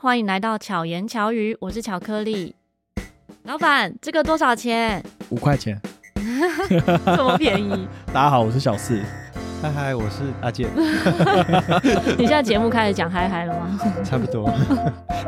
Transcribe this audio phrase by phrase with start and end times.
[0.00, 2.54] 欢迎来到巧言巧语，我是巧克力。
[3.44, 5.02] 老板，这个多少钱？
[5.30, 5.80] 五块钱，
[7.06, 7.86] 这么便宜？
[8.12, 9.00] 大家好，我是小四。
[9.62, 10.68] 嗨嗨，我是阿健。
[12.18, 13.78] 你现在节目开始讲嗨嗨了吗？
[14.04, 14.52] 差不多。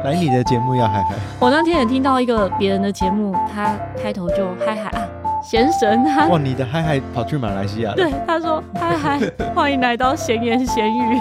[0.04, 1.14] 来你的节目要嗨嗨。
[1.41, 5.09] 我那天也听到一个别人的节目，他开头就嗨嗨啊。
[5.48, 7.95] 闲神他哇，你的嗨嗨跑去马来西亚了。
[7.95, 9.20] 对，他说嗨嗨，
[9.54, 11.20] 欢迎来到闲言闲语。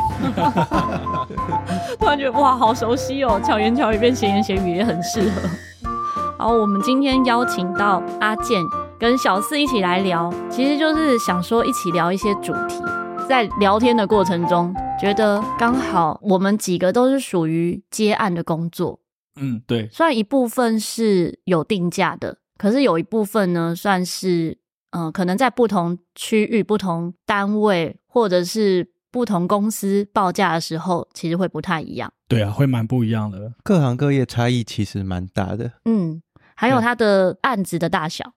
[2.00, 5.42] 突然觉得哇，好熟悉哦，巧言巧语变闲言闲语也很适合。
[6.40, 8.60] 好，我们今天邀请到阿健
[8.98, 12.82] 跟小四一起来聊，其实就是想说一起聊一些主题。
[13.30, 19.00] 在聊天的过程中，觉得刚好我们几个都是属于接案的工作。
[19.40, 19.88] 嗯，对。
[19.92, 22.38] 虽然一部分是有定价的。
[22.58, 24.58] 可是有一部分呢，算是
[24.92, 32.12] 嗯、呃，可能在不同区域、不同单位或者是不同公司报价的时候，其实会不太一样。
[32.28, 33.54] 对啊，会蛮不一样的。
[33.64, 35.72] 各行各业差异其实蛮大的。
[35.86, 36.22] 嗯，
[36.56, 38.34] 还有它的案子的大小。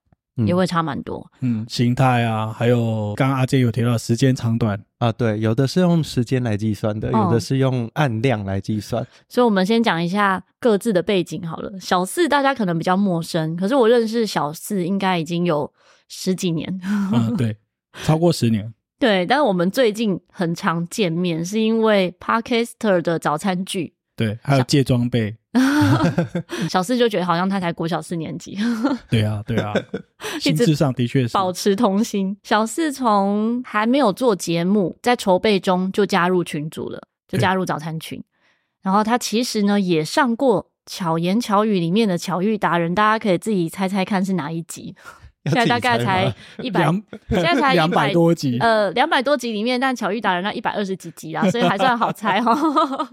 [0.46, 9.02] 也会差蛮多，嗯，形态啊，还有刚刚阿健有提到时间长短啊，对，有的是用时间来计算的，有的是用按量来计算。
[9.02, 11.72] 哦，所以，我们先讲一下各自的背景好了。
[11.80, 15.72] 小四大家可能比较陌生，可是我认识小四应该已经有
[16.08, 16.80] 十几年，
[17.12, 17.56] 嗯，对，
[18.04, 19.26] 超过十年，对。
[19.26, 23.94] 但是我们最近很常见面，是因为 Podcaster 的早餐剧。
[24.16, 25.36] 对，还有借装备，
[26.68, 28.58] 小四就觉得好像他才国小四年级。
[29.08, 29.72] 对啊，对啊，
[30.40, 32.36] 心智上的确是保持童心。
[32.42, 38.22] 小四从还没有做节目，在筹备中就加入群组了，就加入早餐群。
[38.82, 44.94] 然后他其实呢也上过巧言巧语里面的巧遇达人，大家可以自己猜猜看是哪一集。
[45.44, 46.84] 现在大概才一百，
[47.30, 53.08] 现在才两百多集，呃，两百多集里面，但巧遇达人那一百二十几集啦，所以还算好猜哦。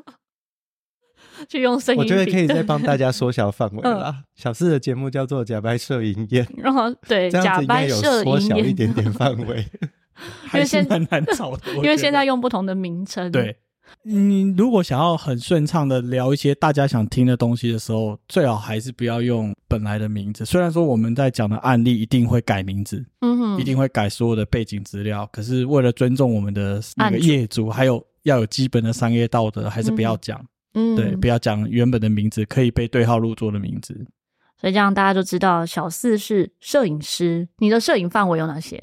[1.50, 4.14] 去用声音，我觉得可以再帮大家缩小范围啦。
[4.18, 9.66] 嗯、小四的节目叫做“假掰摄影宴”，然后对，假掰摄影宴缩小一点点范围，
[10.54, 13.32] 因为现在很难找， 因为现在用不同的名称。
[13.32, 13.58] 对，
[14.04, 20.46] 你如果想要很顺畅的聊一些大家想听的东西的时候，最好还是不要用本来的名字。
[20.46, 30.40] 虽然说我们在讲的案例一定会改名字，嗯哼，一定会改所有的背景资料，可是为了尊重我们的那个业主，还有要有基本的商业道德，还是不要讲。
[30.40, 34.06] 嗯嗯，对，不要讲原本的名字，可以被对号入座的名字。
[34.58, 37.48] 所以这样大家就知道，小四是摄影师。
[37.58, 38.82] 你的摄影范围有哪些？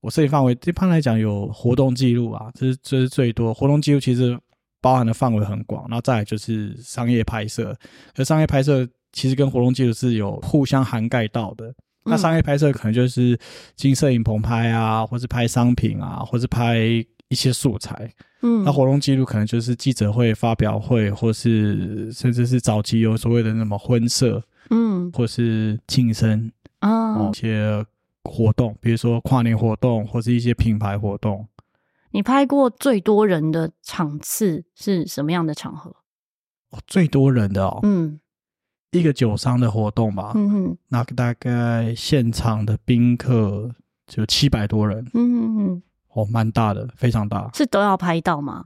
[0.00, 3.54] 我摄影范围一般来讲有活动记录啊，这是这是最多。
[3.54, 4.36] 活动记录其实
[4.80, 7.76] 包含的范围很广，然后再来就是商业拍摄。
[8.14, 11.72] 可商业拍摄其实跟活动记录是有互相涵盖到的。
[12.04, 13.38] 那商业拍摄可能就是
[13.76, 16.80] 进摄影棚拍啊，或是拍商品啊，或是拍
[17.32, 18.12] 一些素材。
[18.42, 27.82] 嗯，那活动记录可能就是记者会、发表会，或是甚至是早期有所谓的那么婚摄，嗯，或是庆生啊，一些
[28.24, 31.48] 活动，比如说跨年活动，或是一些品牌活动。
[32.10, 35.96] 你拍过最多人的场次是什么样的场合？
[36.68, 38.20] 哦，最多人的哦，嗯，
[38.90, 43.74] 一个酒商的活动吧，嗯哼，那大概现场的宾客
[44.06, 45.82] 就七百多人，嗯哼哼。
[46.12, 48.64] 哦，蛮大的，非常大，是都要拍到吗？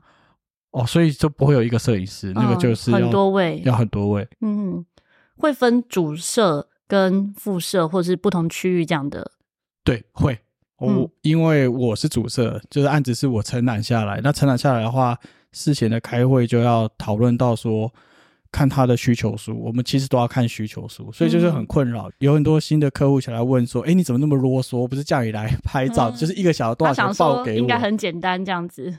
[0.71, 4.27] 哦，所以就不会有一个摄影师，嗯、那个就是很多位，要很多位。
[4.41, 4.85] 嗯，
[5.37, 9.31] 会分主摄跟副摄，或是不同区域这样的。
[9.83, 10.37] 对，会。
[10.77, 15.17] 我、嗯、因为我是主摄，就是案子是我承揽下来，那承揽下来的话，
[15.51, 17.91] 事前的开会就要讨论到说。
[18.57, 22.09] 看他的需求书，我们其实都要看需求书，所以就是很困扰。
[22.09, 24.87] 嗯、有很多新的客户想来问说：“哎、欸，你怎么那么啰嗦？
[24.87, 27.57] 不是叫你来拍照，嗯、就是一个小时多少钱报给我？
[27.59, 28.91] 应该很简单这样子。”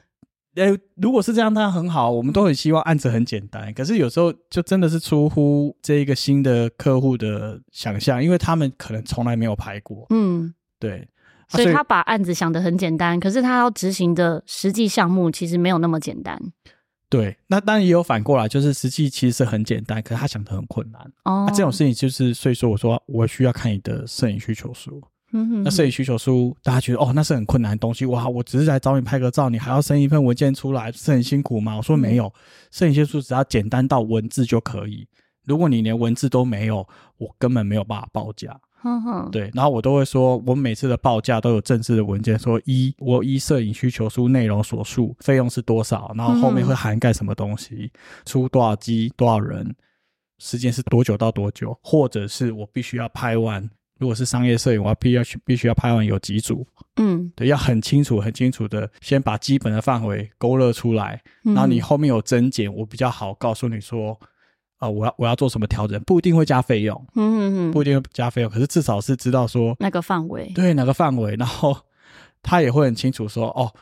[0.54, 2.08] 哎、欸，如果是这样，当然很好。
[2.08, 10.06] 我们都很希望案子很简单，可是有时候就真的是出乎这一个新的客户的想象，因为他们可能从来没有拍过。
[10.10, 11.08] 嗯，对。
[11.48, 16.38] 所以他把案子想得很简单，可是他要执行的实际项目其实没有那么简单。
[17.10, 21.00] 对，那当然也有反过来，就是实际其实是很简单，可是他想的很困难。
[21.25, 25.02] 哦，那这种事情就是，所以说我说我需要看你的摄影需求书。
[25.32, 28.26] 嗯哼，那摄影需求书，大家觉得哦，那是很困难的东西哇！
[28.26, 31.76] 我只是来找你拍个照，你还要生一份文件出来，是很辛苦吗？
[31.76, 32.32] 我说没有，
[32.70, 35.06] 摄影需求书只要简单到文字就可以。
[35.44, 36.87] 如果你连文字都没有，
[37.19, 38.58] 我根本没有办法报价。
[38.80, 47.90] 哼哼，对，然后我都会说，我每次的报价都有正式的文件，说一我依摄影需求书内容所述，费用是多少，然后后面会涵盖什么东西，
[48.25, 49.75] 出多少机多少人，
[50.38, 56.64] 时间是多久到多久，或者是我必须要拍完如果是商业摄影，我要必要必须要拍完有几组，
[56.96, 64.16] 嗯，对，要很清楚很清楚的先把基本的范围勾勒出来，然后你后面有增减，我比较好告诉你说，
[64.78, 71.76] 啊、呃，我要我要做什么调整，不一定会加费用，嗯嗯嗯，不一定会加费用，可是至少是知道说那个范围，对哪个范围，然后
[72.42, 73.72] 他也会很清楚说，哦，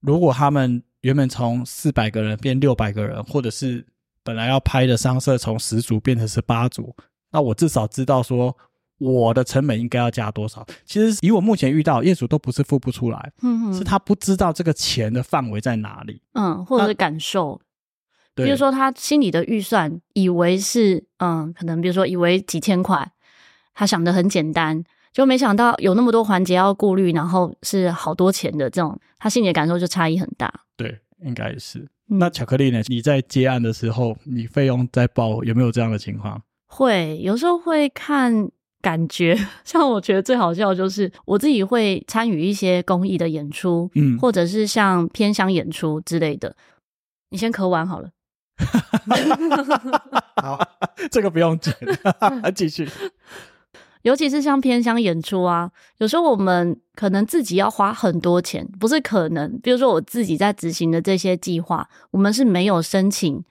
[0.00, 3.84] 如果他们原本从四百个人变六百个人，或者是
[4.22, 6.94] 本来要拍的商社从十组变成十八组，
[7.32, 8.56] 那我至少知道说。
[8.98, 10.64] 我的成本应该要加多少？
[10.86, 17.63] 其实以我目前遇到业主都不是付不出来，嗯哼，是他不知道这个钱的范围在哪里，嗯，或者是感受，对，
[18.34, 23.10] 比如说他心里的预算以为是，嗯，可能比如说以为几千块，
[23.74, 24.82] 他想的很简单，
[25.12, 30.52] 就没想到有那么多环节要顾虑，然后是好多钱的这种，他心里的感受就差异很大。
[30.76, 31.78] 对，应该是。
[32.08, 32.82] 嗯，那巧克力呢？
[32.88, 36.42] 你在接案的时候，你费用在报有没有这样的情况？
[36.66, 38.50] 会，有时候会看。
[38.84, 39.34] 感觉
[39.64, 46.54] 像我觉得最好笑就是我自己会参与一些公益的演出，嗯，或者是像偏乡演出之类的。
[47.30, 48.10] 你先咳完好了，
[50.42, 50.60] 好，
[51.10, 51.74] 这个不用剪，
[52.54, 52.88] 继续。
[54.02, 63.42] 尤其是像偏乡演出啊，有时候我们可能自己要花很多钱，不是可能，比如说我自己在执行的这些计划，我们是没有申请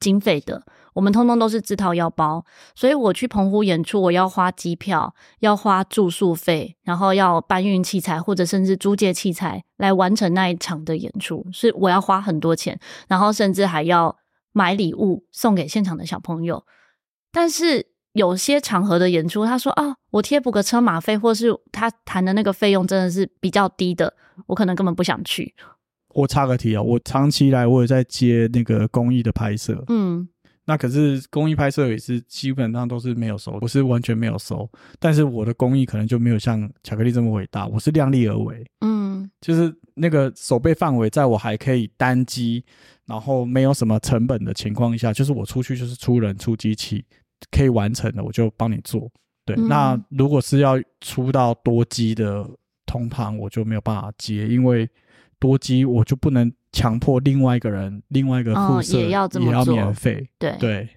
[0.00, 0.64] 经费的。
[0.92, 14.14] 我们通通都是自掏腰包，所以我去澎湖演出，我要花机票，要花住宿费，然后要搬运器材，或者甚至租借器材来完成那一场的演出，是我要花很多钱，然后甚至还要
[14.52, 16.64] 买礼物送给现场的小朋友。
[17.32, 24.14] 但是有些场合的演出，他说啊，我贴补个车马费，或是他谈的那个费用真的是比较低的，
[24.46, 25.54] 我可能根本不想去。
[26.08, 30.28] 我插个题啊，我长期以来我也在接那个公益的拍摄，嗯。
[30.66, 34.70] 那可是公益拍摄也是基本上都是没有收，我是完全没有收，
[35.00, 42.64] 但是我的公益可能就没有像巧克力这么伟大，我是量力而为，嗯，就是那个手背范围，在我还可以单机，
[43.06, 47.04] 然后没有什么成本的情况下，就是我出去就是出人出机器
[47.50, 49.10] 可以完成的，我就帮你做。
[49.44, 52.48] 对，嗯、那如果是要出到多机的
[52.86, 54.88] 通盘，我就没有办法接，因为
[55.40, 56.52] 多机我就不能。
[56.80, 60.26] 强迫另外一个人，另外一个副摄、哦、也要这么做，也要免费。
[60.38, 60.88] 对对，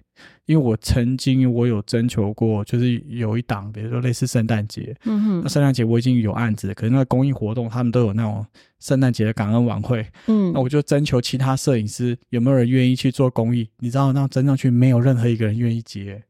[0.46, 8.46] 因为我曾经我有征求过，就是有一档，比如说类似圣诞节，嗯哼，那圣诞节我已经有案子，可是那个公益活动他们都有那种
[8.80, 16.22] 圣诞节的感恩晚会，嗯，那我就征求其他摄影师有没有人愿意去做公益，你知道那征上去没有任何一个人愿意接，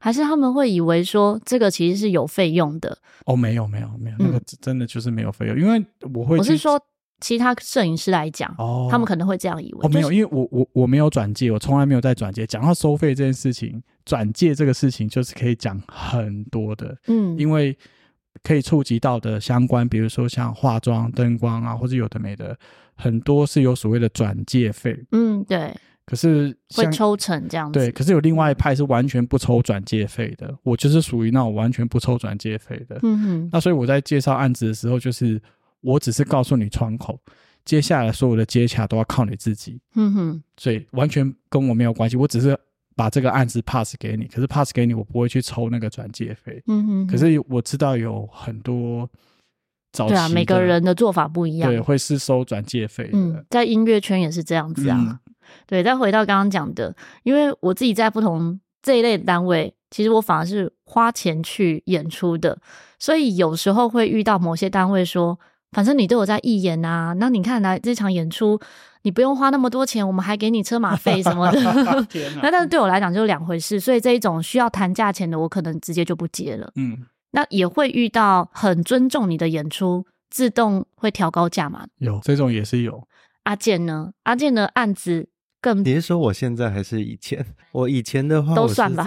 [0.00, 2.98] 还是他们会以为说这个其实是有费用的？
[3.26, 6.80] 哦，没有没有没有，那个真的就是没有费用，嗯、因为我会我是说。
[7.20, 9.80] 其他摄影师来讲，哦，他们可能会这样以为。
[9.82, 12.46] 哦，没有，因为我我我没有转介，我从来没有在转介。
[12.46, 17.76] 讲到收费这件事情，转介这个事情就是可以讲很多的，嗯，因为
[18.42, 22.56] 可以触及到的相关，比如说像化妆、灯光啊，或者有的没的，
[22.94, 25.74] 很多是有所谓的转介费，嗯，对。
[26.06, 27.90] 可是会抽成这样子，对。
[27.92, 33.50] 可是有另外一派是完全不抽转介费的，我就是属于那种完全不抽转介费的，嗯哼。
[33.52, 35.40] 那所以我在介绍案子的时候，就是。
[35.80, 37.18] 我只是告诉你窗口，
[37.64, 39.80] 接下来所有的接洽都要靠你自己。
[39.94, 42.16] 嗯哼，所以完全跟我没有关系。
[42.16, 42.58] 我只是
[42.96, 46.62] 把这个案子 pass 给你，可是 pass 给你，我不会去抽那个转介费。
[46.66, 49.08] 嗯哼，可是我知道有很多
[49.92, 53.10] 早期，对啊，每个人的做法不一样，对，会是收转介费的。
[53.14, 54.98] 嗯，在音乐圈也是这样子啊。
[54.98, 55.18] 嗯、
[55.66, 62.58] 对，再回到刚刚讲的，因为我自己在不同这一类的单位，其实我反而是花钱去演出的，
[62.98, 65.38] 所以有时候会遇到某些单位说。
[65.72, 68.58] 反正你都有在义演啊，那你看来这场演出，
[69.02, 71.60] 你不用花那么多钱，我们还给你车马费什么的。
[72.42, 76.72] 那但是对我来讲就是两回事，所以这一种需要谈价钱的，我可能直接就不接了。
[76.74, 81.86] 嗯，那也会遇到很尊重你的演出，自动会调高价嘛？
[81.98, 83.06] 有这种也是有。
[83.44, 84.10] 阿健呢？
[84.24, 85.28] 阿健的案子
[85.60, 89.06] 更，你是说我现在还是以前， 我以前的话都算吧。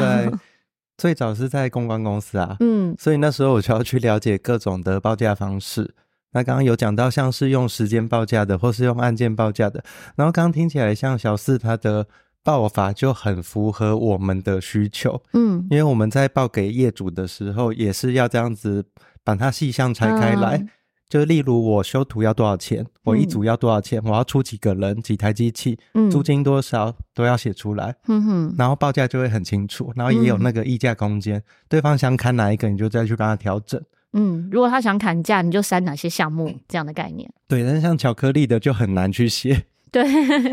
[0.98, 5.94] 最早是在公关公司啊，嗯，所以那时候我就要去了解各种的报价方式。
[6.34, 9.84] 那刚刚有讲到，像是用时间报价的，或是用案件报价的。
[10.16, 12.06] 然后刚刚听起来，像小四他的
[12.44, 18.84] 报法就很符合我们的需求，嗯，因为我们在报给业主的时候，也是要这样子
[19.24, 20.58] 把它细项拆开来。
[20.58, 20.70] 嗯、
[21.08, 33.82] 就例如我修图要多少钱，我一组要多少钱，嗯、我要出几个人、几台机器，嗯，租金多少都要写出来，嗯哼，然后报价就会很清楚，然后也有那个议价空间，嗯、对方想砍哪一个，你就再去帮他调整。
[34.14, 37.30] 嗯，如果他想砍价，你就删哪些项目这样的概念。
[37.48, 39.66] 对，但是像巧克力的就很难去写。
[39.92, 40.04] 对，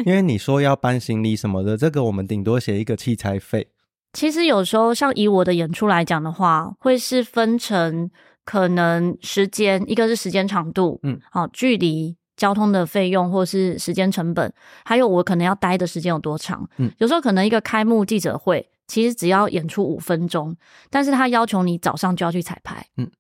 [0.05, 3.69] 因为你说要搬行李什么的，这个我们顶多写一个器材费，
[4.13, 8.11] 其实有时候像以我的演出来讲的话，会是分成
[8.45, 14.53] 可能时间，一个是时间长度，嗯，好，距离、交通的费用或是时间成本，
[14.85, 16.69] 还有我可能要待的时间有多长。
[16.77, 20.55] 嗯，有时候可能一个开幕记者会，其实只要演出五分钟，
[20.91, 23.11] 但是他要求你早上就要去彩排，嗯，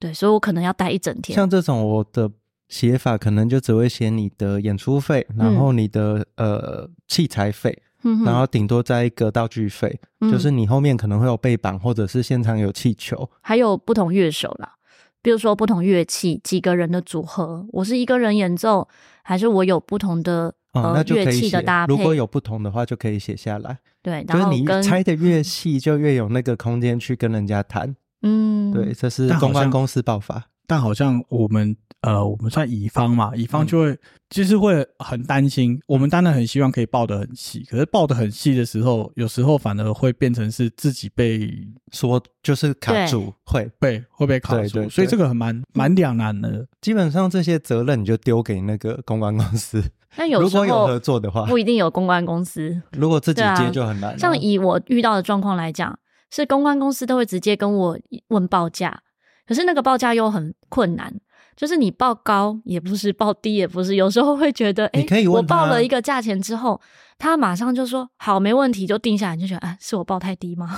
[0.00, 1.36] 对，所以我可能要待一整天。
[1.36, 2.28] 像这种我的
[2.68, 7.80] 写法，可能就只会写你的演出费，然后你的、嗯、呃器材费。
[8.24, 14.72] 然后顶多再一个道具费，嗯，就是你后面可能会有背板，或者是现场有气球，还有不同乐手啦，
[15.20, 18.88] 比如说不同乐器，几个人的组合，我是一个人演奏，
[19.22, 21.92] 还是我有不同的呃乐器的搭配？
[21.94, 23.76] 如果有不同的话，就可以写下来。
[24.02, 27.94] 对，然后就是你拆的越细，就越有那个空间去跟人家谈。
[28.22, 30.44] 嗯，对，这是公关公司爆发。
[30.66, 33.98] 但好像我们呃，我们算乙方嘛，乙方就会、嗯、
[34.28, 35.80] 就是会很担心。
[35.88, 41.50] 我们当然很希望可以报得很细，可是报得很细的时候，有时候反而会变成是自己被
[41.90, 44.88] 说就是卡住，会被会被卡住。
[44.88, 46.64] 所以这个很蛮蛮两难的。
[46.80, 49.82] 基本上这些责任你就丢给那个公关公司。
[50.16, 52.80] 那有时候如果有合作的话，不一定有公关公司。
[52.92, 54.16] 如果自己接就很难、啊。
[54.16, 55.98] 像以我遇到的状况来讲，
[56.30, 59.02] 是公关公司都会直接跟我问报价。
[59.46, 61.12] 可是那个报价又很困难，
[61.56, 66.80] 就是你报高也不是，报低也不是，有时候会觉得，哎、欸，我报了一个价钱之后，
[67.18, 70.70] 他马上就说好，没问题，就定下来，就觉得，哎，是我报太低吗？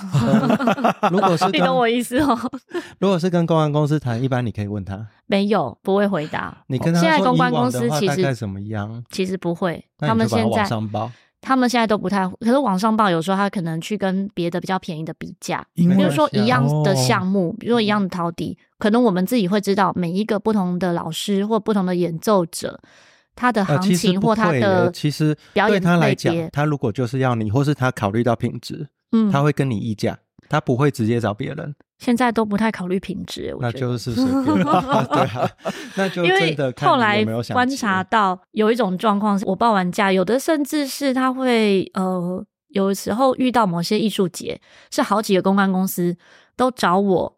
[1.12, 2.50] 如果是你懂我意思哦。
[2.98, 6.64] 如果是跟公关公司谈，一般你可以问他，没有，不会回答。
[6.68, 9.04] 你跟现在公关公司其实怎么样？
[9.10, 10.66] 其实不会，他们现在。
[11.42, 22.80] 他们现在都不太，可是网上报有时候他可能去跟别的比较便宜的比价，比如说一样的项目，哦、比如说一样的陶笛，可能我们自己会知道每一个不同的老师或不同的演奏者，
[23.34, 30.16] 他的行情或他的其实表演他来讲，他如果就是要你，或是他考虑到品质，嗯，他会跟你议价，
[30.48, 31.74] 他不会直接找别人。
[32.02, 35.48] 现在都不太考虑品质，那就是随便 对啊，
[35.94, 46.16] 那就真的看有没有因为后来观察到有一种状况是，我报完价，有的甚至是他会呃，有时候遇到某些艺术节，是好几个公关公司
[46.56, 47.36] 都找我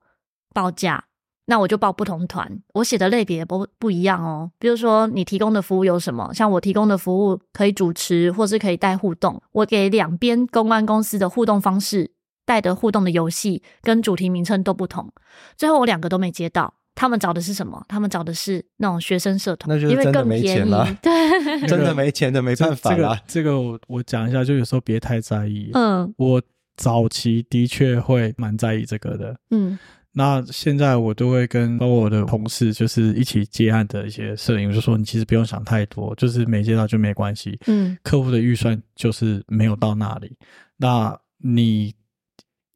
[0.54, 1.04] 报价，
[1.44, 4.50] 那我就报不同团，我写的类别不不一样哦。
[4.58, 12.12] 比如说你提供的服务有什么，像我提供的服务可以主持，或是可以带互动，我给两边公关公司的互动方式。
[12.44, 15.12] 带的互动的游戏跟主题名称都不同，
[15.56, 16.74] 最后我两个都没接到。
[16.96, 17.84] 他们找的是什么？
[17.88, 20.86] 他们找的是那种学生社团，那就是真的没钱了。
[21.02, 21.10] 对，
[21.66, 23.18] 真的没钱的没办法了。
[23.26, 25.70] 这个我我讲一下，就有时候别太在意。
[25.74, 26.40] 嗯，我
[26.76, 29.36] 早期的确会蛮在意这个的。
[29.50, 29.76] 嗯，
[30.12, 37.58] 那现在我都会跟包括我的同事，就是一起接案的一些摄影，我就说你其实不用想太多，就是没接到就没关系。
[37.66, 40.36] 嗯，客户的预算就是没有到那里，
[40.76, 41.92] 那你。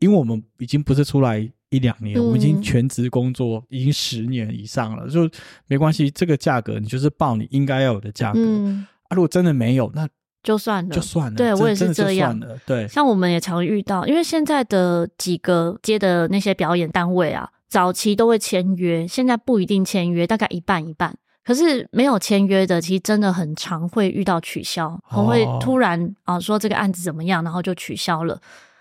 [0.01, 1.39] 因为我们已经不是出来
[1.71, 5.29] 一两年，嗯，我们已经全职工作已经十年以上了，就
[5.67, 6.11] 没关系。
[6.11, 9.15] 这个价格你就是报你应该要有的价格，嗯，啊。
[9.15, 10.09] 如果真的没有，那
[10.43, 11.37] 就算了，就算了。
[11.37, 12.59] 对，我也是这样的。
[12.65, 21.15] 对，像我们也常遇到，因为现在的几个接的那些表演单位啊，早期都会签约，现在不一定签约，大概一半一半。
[21.45, 28.41] 可是没有签约的，其实真的很常会遇到取消，哦，会突然啊说这个案子怎么样，然后就取消了。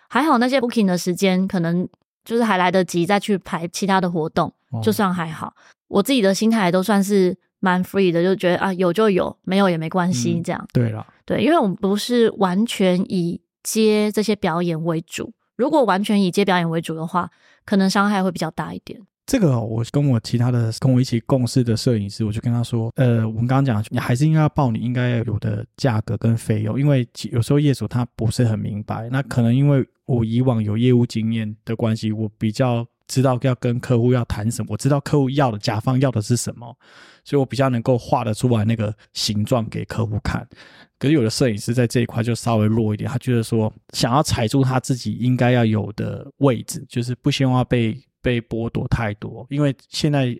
[0.09, 1.87] 还好那些 booking 的时间，可能
[2.23, 5.53] 就是还来得及再去排其他的活动，哦、就算还好。
[5.87, 10.61] 我自己的心态都算是蛮 free 的，就觉得啊有就有，没有也没关系，这样。
[10.61, 17.29] 嗯、对了，对，因为我们不是完全以接这些表演为主，如果完全以接表演为主的话，
[17.65, 18.99] 可能伤害会比较大一点。
[19.25, 36.75] 这个我跟我其他的跟我一起共事的摄影师，我就跟他说，呃，我们刚刚讲，你还是应该要报你应该要有的价格跟费用，因为有时候业主他不是很明白，那可能因为我以往有业务经验的关系，我比较知道要跟客户要谈什么，我知道客户要的甲方要的是什么，
[37.23, 40.47] 所以我比较能够画得出来那个形状给客户看。
[40.97, 47.95] 可是有的摄影师在这一块就稍微弱一点，他觉得说想要踩住他自己应该要有的位置，就是不希望被。
[48.19, 50.37] 被剥夺太多，因为现在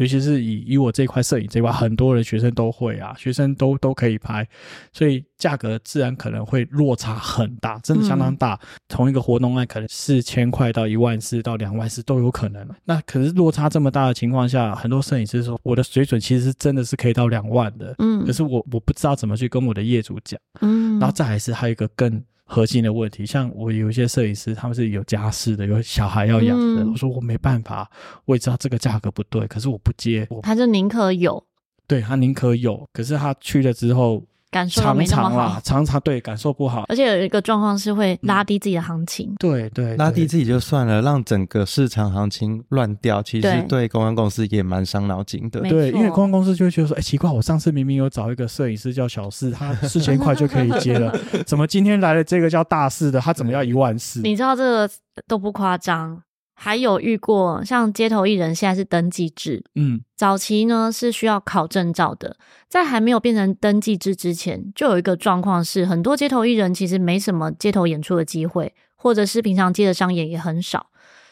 [0.00, 4.48] 尤其是以以我这块摄影这块，很多人学生都会啊，学生都都可以拍，
[4.94, 8.58] 所以价格自然可能会落差很大，真的相当大。
[8.62, 12.66] 嗯、同一个活动案可能四千块到一万四到两万四都有可能。
[12.86, 22.22] 那可是落差这么大的情况下，很多摄影师说我的水准其实真的是可以到两万的，嗯，可是我我不知道怎么去跟我的业主讲，嗯，然后再还是还有一个更。
[22.52, 26.82] 核心的问题，像我有一些摄影师，他们是有家室的，有小孩要养的。
[26.82, 27.88] 嗯、我说我没办法，
[28.24, 30.26] 我也知道这个价格不对，可是我不接。
[30.28, 31.40] 我他就宁可有，
[31.86, 39.32] 对他宁可有，可是他去了之后，感受没那么好，常常对感受不好，而且有一个状况是会拉低自己的行情。
[39.38, 45.60] 对对，拉低自己就算了，让整个市场行情乱掉，其实对公关公司也蛮伤脑筋的。
[45.60, 51.16] 对，因为公关公司就会觉得说，哎，奇怪，我上次明明有找一个摄影师叫小四，他四千块就可以接了，
[51.46, 54.20] 怎么今天来了这个叫大四的，他怎么要一万四？
[54.22, 54.90] 你知道这个
[55.28, 56.20] 都不夸张。
[56.62, 62.36] 还有遇过像街头艺人，现在是登记制，嗯，早期呢是需要考证照的，
[62.68, 70.88] 在还没有变成登记制之前，就有一个状况是，很多街头艺人其实没什么街头演出的机会，或者是平常接的商演也很少，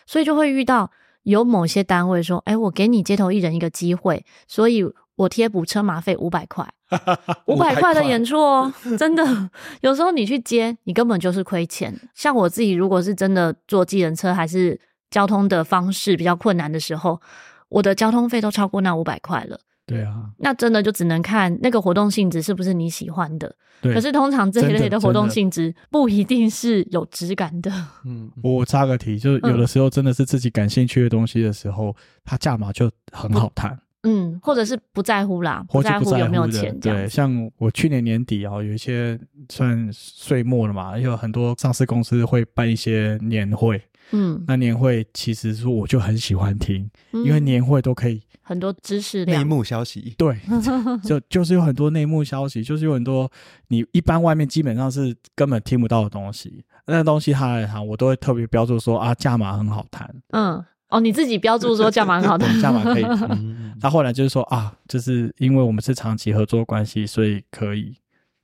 [0.07, 0.91] 所以就会遇到
[1.25, 4.83] 有某些单位说，哎，我给你街头艺人一个机会，所以
[5.17, 6.67] 我贴补车马费五百块，
[7.49, 9.51] 五百块的演出哦， 真的，
[9.83, 11.95] 有时候你去接，你根本就是亏钱。
[12.15, 17.21] 像我自己，如果是真的坐计程车，还是交通的方式比较困难的时候，
[17.69, 19.59] 我的交通费都超过那五百块了。
[19.87, 23.55] 对啊，那真的就只能看那个活动性质是不是你喜欢的。
[23.81, 27.73] 对，可是通常这一类的活动性质不一定是有质感的。
[28.05, 33.79] 嗯， 我插个题，就是有的时候真的是自己感兴趣的东西的时候，它价码就很好谈。
[34.03, 36.79] 嗯，或者是不在乎啦，不在乎有没有钱。
[36.79, 43.83] 对，像我去年年底啊，有一些算岁末了嘛，有很多上市公司会办一些年会。
[44.13, 50.15] 嗯，那年会其实说我就很喜欢听，嗯、因为年会都可以很多知识内幕消息。
[50.17, 50.39] 对，
[51.05, 53.31] 就就是有很多内幕消息，就是有很多
[53.69, 56.65] 你一般外面基本上是根本听不到的东西。
[56.87, 60.09] 那东西他来谈，我都会特别标注说啊，价码很好谈。
[60.31, 63.39] 嗯，哦，你自己标注说价码很好谈，价码可以谈。
[63.79, 67.95] 他后来就是说啊，就是因为我们是长期合作关系，所以可以。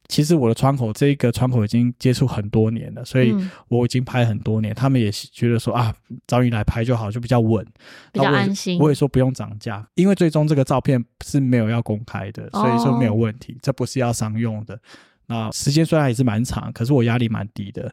[0.09, 3.35] 其实我的窗口这一个窗口已经接触很多年了，所以
[3.69, 5.95] 我已经拍很多年，嗯、他们也觉得说啊，
[6.27, 7.65] 找你来拍就好，就比较稳，
[8.13, 8.79] 比较安心。
[8.79, 14.79] 我也说不用涨价，因为最终这个照片是没有要公开的，所以说没有问题，哦、这不是要商用的。
[15.27, 17.91] 那时间虽然也是蛮长，可是我压力蛮低的。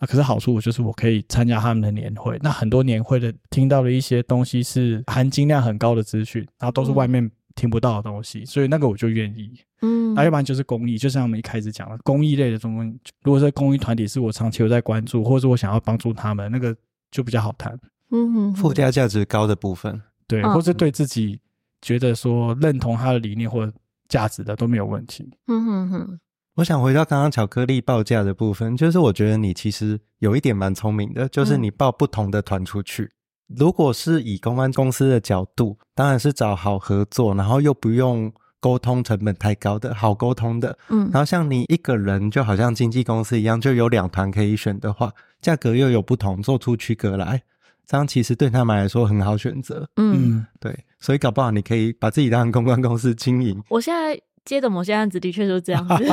[0.00, 7.30] 那可是好处就是我可以参加他们的年会，那很多年会的听到的一些东西是含金量很高的资讯，然后都是外面、嗯。
[7.58, 9.52] 听不到的东西，所以那个我就愿意。
[9.82, 13.00] 嗯，那要不然就是公益，就像我们一开始讲的，公益类的东西。
[13.24, 16.74] 如果是公益团体，是我长期有在关注，或者是我想要帮助他们，那个
[17.10, 17.78] 就比较好谈。
[18.10, 21.38] 嗯哼，附加价值高的部分，对，或是对自己
[21.82, 23.70] 觉得说认同他的理念或
[24.08, 25.28] 价值的都没有问题。
[25.46, 26.20] 嗯哼哼，
[26.54, 33.10] 我想回到刚刚巧克力报价的部分，就是我觉得你其实有一点蛮聪明的，就是你报不同的团出去。
[33.48, 38.30] 如果是以公关公司的角度，当然是找好合作，然后又不用
[38.60, 40.76] 沟通成本太高的好沟通的。
[40.88, 47.42] 嗯，然后像你一个人，就好像经纪公司一样，就有两团可以选的话，价格又有不同，做出区隔来，
[47.86, 49.88] 这样其实对他们来说很好选择。
[49.96, 53.62] 嗯，对，所以搞不好你可以把自己当公关公司经营。
[53.68, 55.94] 我现在接的某些案子的确是这样子。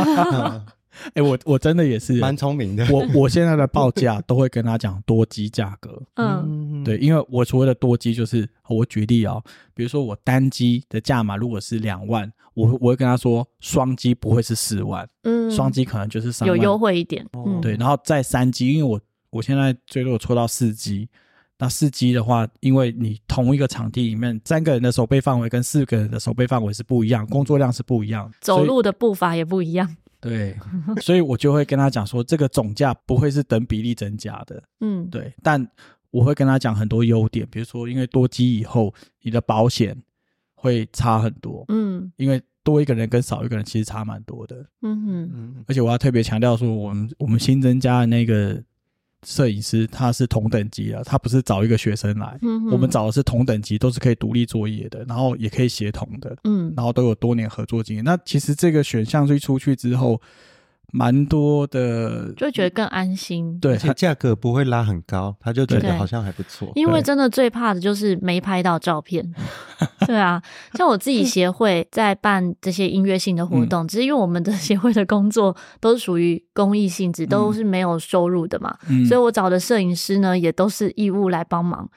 [1.07, 2.87] 哎、欸，我我真的也是蛮聪明的。
[2.89, 6.01] 我我现在的报价都会跟他讲多机价格。
[6.15, 9.43] 嗯，对，因为我所谓的多机就是我举例啊、哦，
[9.73, 17.27] 比如说我单机的价码如果是两万，我我会跟他说双机不会是四万，嗯，双机可能就是三万，有优惠一点。
[17.33, 21.09] 嗯，对，然后再三机，因为我我现在最多有抽到四机，
[21.57, 29.95] 那四机的话，因为你同一个场地里面三个人的守备范围跟四个人的守备范围是不一样，工作量是不一样，走路的步伐也不一样。
[30.21, 30.55] 对，
[31.01, 34.63] 所以我就会跟他讲说，这个总价不会是等比例增加的。
[34.79, 35.63] 嗯，对，但
[36.15, 39.95] 我会跟他讲很多优点，比如说，因为多机以后，你的保险
[40.55, 41.65] 会差很多。
[41.67, 44.65] 嗯，因为多一个人跟少一个人其实差蛮多的。
[44.81, 48.63] 嗯哼嗯，而且我要特别强调说，我们我们新增加的那个。
[49.27, 58.05] 摄影师他是同等级的，他不是找一个学生来，嗯、我们找的是同等级，都是可以独立作业的，然后也可以协同的，嗯，然后都有多年合作经验。
[58.05, 60.21] 那其实这个选项推出去之后。
[60.97, 63.59] 蛮多的，就会觉得更安心。
[63.59, 66.71] 对，而且价格不会拉很高，他就觉得好像还不错。
[66.73, 69.33] 因为真的最怕的就是没拍到照片。
[70.07, 70.41] 对啊，
[70.75, 78.73] 像我自己协会在办这些音乐性的活动，只是因为我们的协会的工作都是属于公益性质，都是没有收入的嘛，
[79.09, 81.89] 所以我找的摄影师呢也都是义务来帮忙。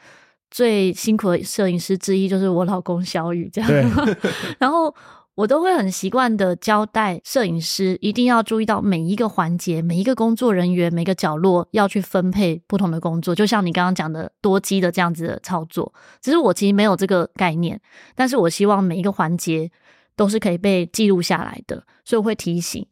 [0.50, 3.70] 最辛苦的摄影师之一就是我老公小雨，这样。
[4.58, 4.92] 然后。
[5.38, 13.32] 我都会很习惯的交代摄影师，一定要注意到每一个环节、每一个工作人员、每个角落要去分配不同的工作。
[13.32, 17.80] 就像你刚刚讲的多机的这样子的操作，只是我其实没有这个概念，
[18.16, 19.70] 但是我希望每一个环节
[20.16, 22.84] 都是可以被记录下来的，所以我会提醒。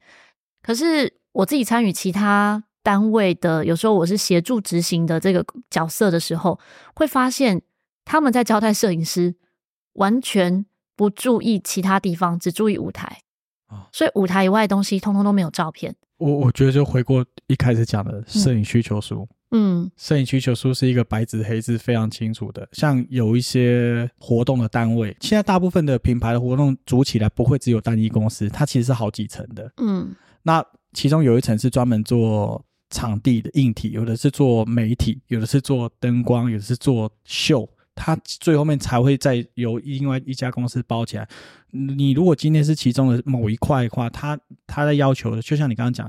[0.62, 6.60] 可是我自己参与其他单位的，有时候我是协助执行的这个角色的时候，
[6.94, 7.62] 会发现
[8.04, 9.34] 他们在交代摄影师
[9.94, 10.64] 完全。
[10.96, 13.20] 不注意其他地方，只注意舞台。
[13.66, 15.94] 啊，所以舞台以外的东西通通都没有照片。
[16.18, 22.66] 我我觉得就回过一开始讲的摄影需求书，嗯，摄影需求书是一个白纸黑字非常清楚的。
[22.72, 37.68] 像有一些活动的单位，现在大部分的品牌的活动组起来不会只有单一公司，它其实是好几层的，嗯，那其中有一层是专门做场地的硬体，有的是做媒体，有的是做灯光，有的是做秀。
[37.96, 41.28] 它最后面才会再由另外一家公司包起来。
[41.72, 46.08] 你如果今天是其中的某一块的话，它它的要求的，就像你刚刚讲，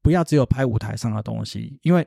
[0.00, 2.06] 不要只有拍舞台上的东西，因为。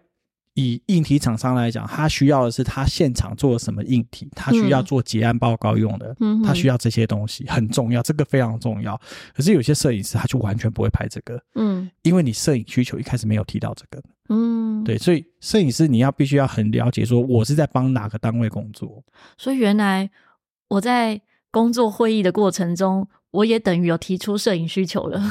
[0.60, 9.00] 以硬体厂商来讲，他需要的是他现场做了什么硬体，他需要做结案报告用的，嗯，他需要这些东西很重要，这个非常重要。
[9.36, 19.04] 可是有些摄影师他就完全不会拍这个，嗯，因为你摄影需求一开始没有提到这个，嗯，对，所以摄影师你要必须要很了解，说我是在帮哪个单位工作。
[19.38, 20.10] 所以原来
[20.68, 21.20] 我在
[21.52, 25.22] 工作会议的过程中，我也等于有提出摄影需求了。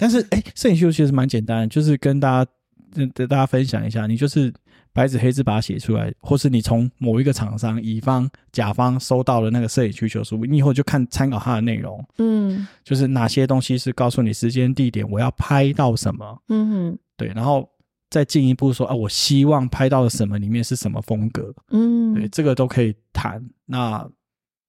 [0.00, 2.50] 但是，哎，摄影需求其实蛮简单的，就是跟大家。
[2.96, 4.54] 跟大家分享一下，你就是
[4.92, 17.68] 白纸黑字把它写出来，或是你从某一个厂商乙方、甲方收到了那个摄影需求书，你以后就看参考它的内容，嗯，就是哪些东西是告诉你时间地点，我要拍到什么，嗯哼，对，然后
[18.14, 23.44] 再进一步说啊，我希望拍到的什么里面是什么风格，嗯，对，这个都可以谈。
[23.66, 24.08] 那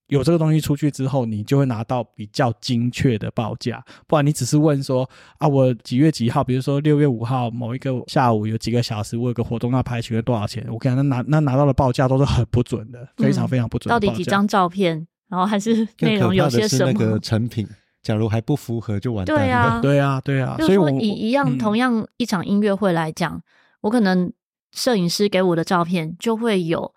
[0.07, 3.85] 有这个东西出去之后，你就会拿到比较精确的报价。
[4.07, 10.65] 不然你只是问说啊，我几月几号，比如说六月五号某一个下午有几个小时，我有个活动要拍，请问多少钱？
[10.71, 13.99] 我看他拿那拿到的报价都是很不准的，非常非常不准的。
[13.99, 16.91] 到底几张照片，然后还是内容有些什么？
[16.91, 17.67] 那个成品，
[18.05, 19.41] 假如还不符合就完蛋了。
[19.41, 20.55] 对啊， 对啊，对啊。
[20.59, 23.41] 所以说以一样同样一场音乐会来讲，
[23.81, 24.31] 我可能
[24.71, 26.93] 摄影师给我的照片就会有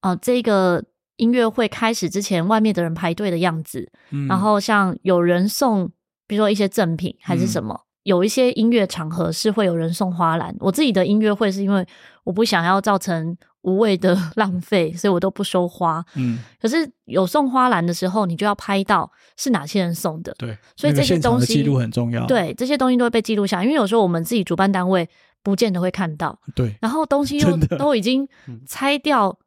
[0.00, 0.84] 啊这个。
[1.18, 5.88] 音乐会开始之前，外面的人排队的样子，嗯，然后像有人送，
[6.26, 10.56] 比如说一些赠品还是什么，嗯，有一些音乐场合是会有人送花篮。
[10.58, 11.86] 我自己的音乐会是因为
[12.24, 16.04] 我不想要造成无谓的 浪费，所以我都不收花。
[16.14, 20.34] 嗯，可是有送花篮的时候，你就要拍到是哪些人送的。
[20.38, 22.26] 对，所以这些东西记录很重要。
[22.26, 25.08] 对，这些东西都会被记录下来，因为有时候我们自己主办单位
[25.42, 26.38] 不见得会看到。
[26.54, 28.28] 对，然后东西 又都已经
[28.66, 29.38] 拆掉。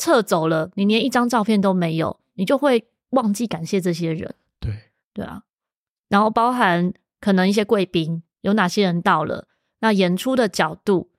[0.00, 4.32] 撤走了，你连一张照片都没有，你就会忘记感谢这些人。
[4.60, 4.72] 对，
[5.12, 5.42] 对啊。
[6.08, 9.48] 然后包含可能一些贵宾，有哪些人到了，
[9.80, 11.10] 那演出的角度，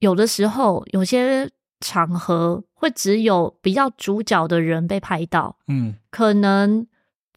[0.00, 1.48] 有的时候有些
[1.80, 6.86] 场合会只有比较主角的人被拍到，嗯，可能。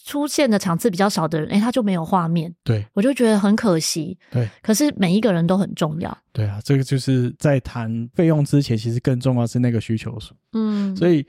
[0.05, 2.53] 出现的场次比较少的人，哎，他就没有画面。
[2.61, 4.17] 对，我就觉得很可惜。
[4.29, 6.17] 对，可是每一个人都很重要。
[6.33, 10.33] 对啊，这个就是在谈费用之前，其实更重要是那个需求数。
[10.51, 11.25] 嗯，所以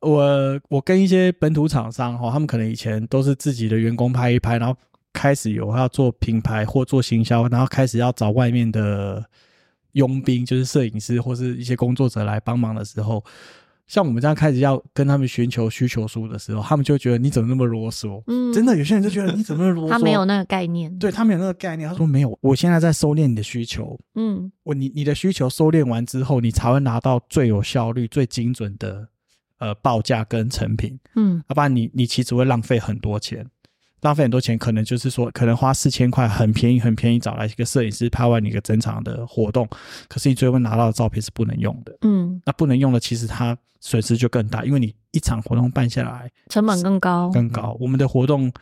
[0.00, 4.74] 我我跟一些本土厂商哈，他们可能以前都是自己的员工拍一拍，然后
[5.12, 9.22] 开始有要做品牌或做行销，然后开始要找外面的
[9.96, 13.22] 佣兵，就是摄影师或是一些工作者来帮忙的时候。
[13.88, 18.20] 像我们这样开始要跟他们寻求需求书的时候，他们就会觉得你怎么那么啰嗦？
[18.26, 19.92] 嗯，真的有些人就觉得你怎么那么啰嗦？
[19.92, 21.88] 他没有那个概念，对，他没有那个概念。
[21.88, 23.96] 他说没有，我现在在收敛你的需求。
[24.16, 29.06] 嗯，我你你的需求收敛完之后，你才会拿到最有效率、最精准的
[29.58, 30.98] 呃报价跟成品。
[31.14, 33.48] 嗯，要不然你你其实会浪费很多钱。
[34.02, 39.66] 浪费很多钱，可能就是说，可能花四千块很便宜，很便宜找来一个摄影师拍完你一个整场的活动，
[40.06, 41.96] 可是你最后拿到的照片是不能用的。
[42.02, 47.76] 嗯，那不能用的，其实它损失就更大，因为你一场活动办下来，成本更高，更高。
[47.80, 48.52] 我们的活动，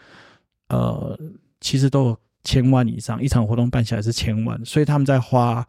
[0.68, 1.18] 呃，
[1.60, 5.66] 其实都有千万以上，一场活动办下来是千万，所以他们在花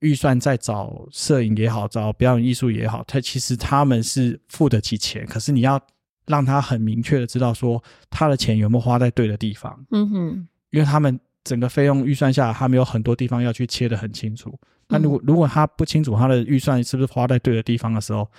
[0.00, 5.78] 预算在找摄影也好，找表演艺术也好，他其实他们是付得起钱，可是你要。
[6.26, 9.84] 让他很明确的知道说他的钱有没有花在对的地方。
[9.90, 14.58] 嗯哼，因为他们整个费用预算下来，他们有很多地方要去切的很清楚。
[14.88, 18.30] 那如果如果他不清楚他的预算是不是花在对的地方的时候，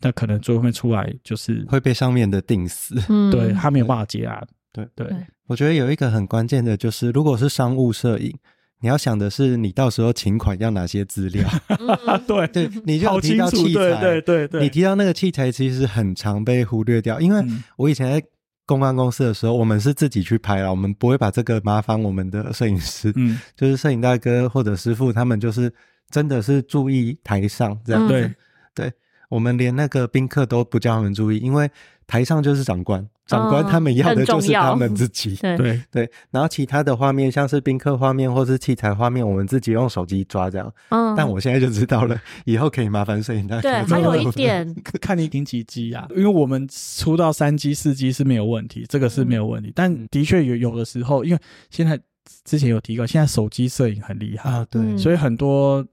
[0.00, 2.94] 那可能最后面出来就是会被上面的定死。
[3.08, 4.46] 嗯，对，他没有办法结案。
[4.72, 8.36] 对对，对，我觉得有一个很关键的就是，如果是商务摄影。
[8.80, 11.48] 你要想的是，你到时候请款要哪些资料？
[12.28, 17.18] 对对，你就要提到器材，对对对对，你提到那个器材其实很常被忽略掉。
[17.20, 17.42] 因为
[17.76, 18.26] 我以前在
[18.66, 25.72] 公关公司的时候，我们是自己去拍了，我们不会把这个麻烦我们的摄影师，嗯，就是摄影大哥或者师傅，他们就是
[26.10, 28.06] 真的是注意台上这样。
[28.06, 28.30] 对，
[28.74, 28.92] 对，
[29.30, 31.70] 我们连那个宾客都不叫他们注意，因为
[32.06, 35.34] 台上就是长官，长官他们要的就是他们自己。
[35.42, 40.72] 对对对，然后其他的画面，像是宾客画面或是器材画面，我们自己用手机抓这样。
[40.90, 43.62] 嗯，但我现在就知道了， 以后可以麻烦摄影大哥。
[43.62, 46.06] 对，还有一点， 看你顶几机啊？
[46.10, 49.72] 因为我们出到三机、四机是没有问题，这个是没有问题。
[49.74, 51.38] 但的确有有的时候，因为
[51.70, 51.98] 现在
[52.44, 55.84] 之前有提过，现在手机摄影很厉害啊，对，所以很多。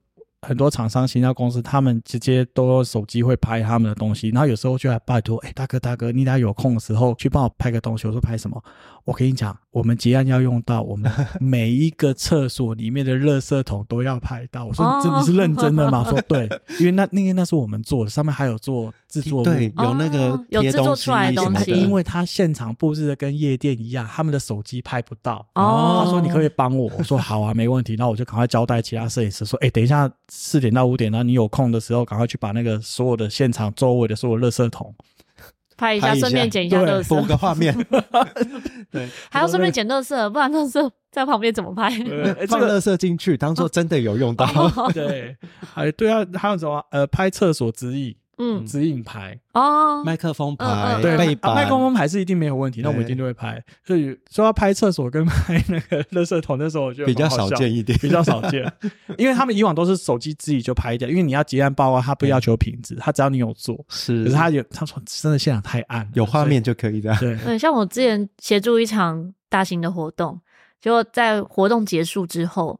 [0.41, 8.07] 很多厂商、行销公司，他们直接都手机会拍他们的东西，然后有时候就来拜托，哎、大哥大哥，你俩有空的时候去帮我拍个东西。
[8.07, 8.61] 我说拍什么？
[9.03, 14.65] 我跟你讲，我们结案要用到，我们 每一个厕所里面的垃圾桶都要拍到。
[14.65, 16.03] 我说这不是认真的吗？
[16.09, 16.47] 说对，
[16.79, 25.45] 因为那那个那是我们做的，上面还有做制作，对，有那个、哦、有制作出来的东西，因为他现场布置的跟夜店一样，他们的手机拍不到。
[25.55, 27.95] 哦，他说你可以帮我，我说好啊，没问题。
[27.95, 31.11] 然后我就赶快交代其他摄影师说，哎、欸，等一下四点到五点。
[31.11, 34.93] 然后你有空的时候，赶快去把那个所有的现场周围的所有垃圾桶
[35.81, 37.75] 拍一下，顺便剪一下乐色，补个画面。
[38.91, 41.89] 对，还要顺便剪乐色，不然乐色在旁边怎么拍？
[42.47, 44.45] 放乐色进去，当做真的有用到。
[44.93, 45.35] 对，
[45.73, 46.85] 哎，对啊，还有什么？
[46.91, 48.15] 呃，拍厕所指引。
[48.43, 53.63] 嗯，指引牌哦，麦克风牌，对，麦克风牌是一定没有问题，那我们一定都会拍。
[53.85, 58.65] 所以说要拍厕所跟拍那个垃圾桶的时候，我觉得 比较少见一点，比较少见，
[59.19, 67.15] 因为他们以往都是手机自己就拍掉，因为你要结案报告，他不要求品质，他只要你有做，是，可是他有他说真的现场太暗，有画面就可以的。
[67.17, 70.41] 对，对，像我之前协助一场大型的活动，
[70.81, 72.79] 结果在活动结束之后，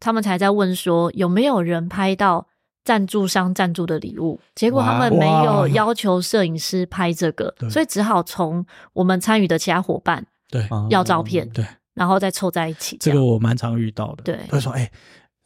[0.00, 2.48] 他们才在问说有没有人拍到。
[2.86, 12.96] 赞助商赞助的礼物，结果他们没有要求摄影师拍这个，所以只好从我们参与的其他伙伴对要照片，对，然后再凑在一起。
[13.00, 14.92] 这个我蛮常遇到的，对，他说：“哎、欸，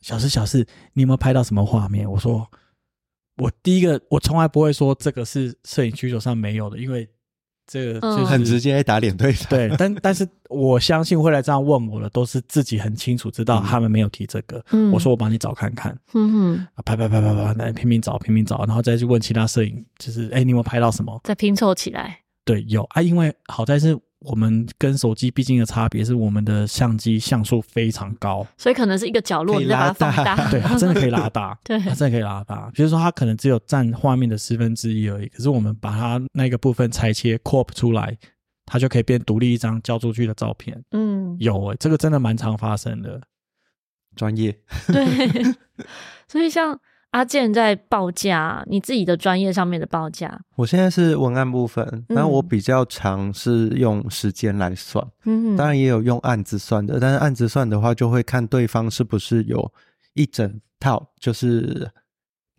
[0.03, 0.59] 小四小四，
[0.93, 2.47] 你有没有拍到什么画面？”我说
[3.43, 7.09] ：“我第一个，我从来不会说这个是摄影需求上没有的，因为。”
[7.71, 14.61] 这个就是很直接打脸对方，对，但但是我相信会来这样问我的，都是自己很清楚知道他们没有提这个。
[14.73, 21.21] 嗯、我说我帮你找看看，嗯嗯，拍拍拍拍拍，那拼命找拼命找，然后再去问其他摄影，就是哎，你有没有拍到什么？
[21.23, 22.19] 再拼凑起来。
[22.45, 23.97] 对，有啊，因为好在是。
[24.21, 32.71] 我们跟手机毕竟的差别是，我们的相机像素非常高，所以可能是一个角落，你再把它放大， 对，它真的可以拉大， 对，它真的可以拉大。
[32.75, 38.17] 比如说，它可能只有占画面的十分之一而已，可是我们把它那个部分裁切 crop 出来，
[38.67, 40.83] 它就可以变独立一张交出去的照片。
[40.91, 43.21] 嗯，有诶、欸，这个真的蛮常发生的，
[44.17, 44.55] 专业。
[44.89, 45.55] 对，
[46.29, 46.79] 所以像。
[47.11, 50.41] 阿健在报价，你自己的专业上面的报价。
[50.55, 59.73] 我现在是文案部分，那我比较常是用时间来算，嗯，当然也有用案子算的，但是案子算的话，就会看对方是不是有
[60.15, 61.91] 一整套，就是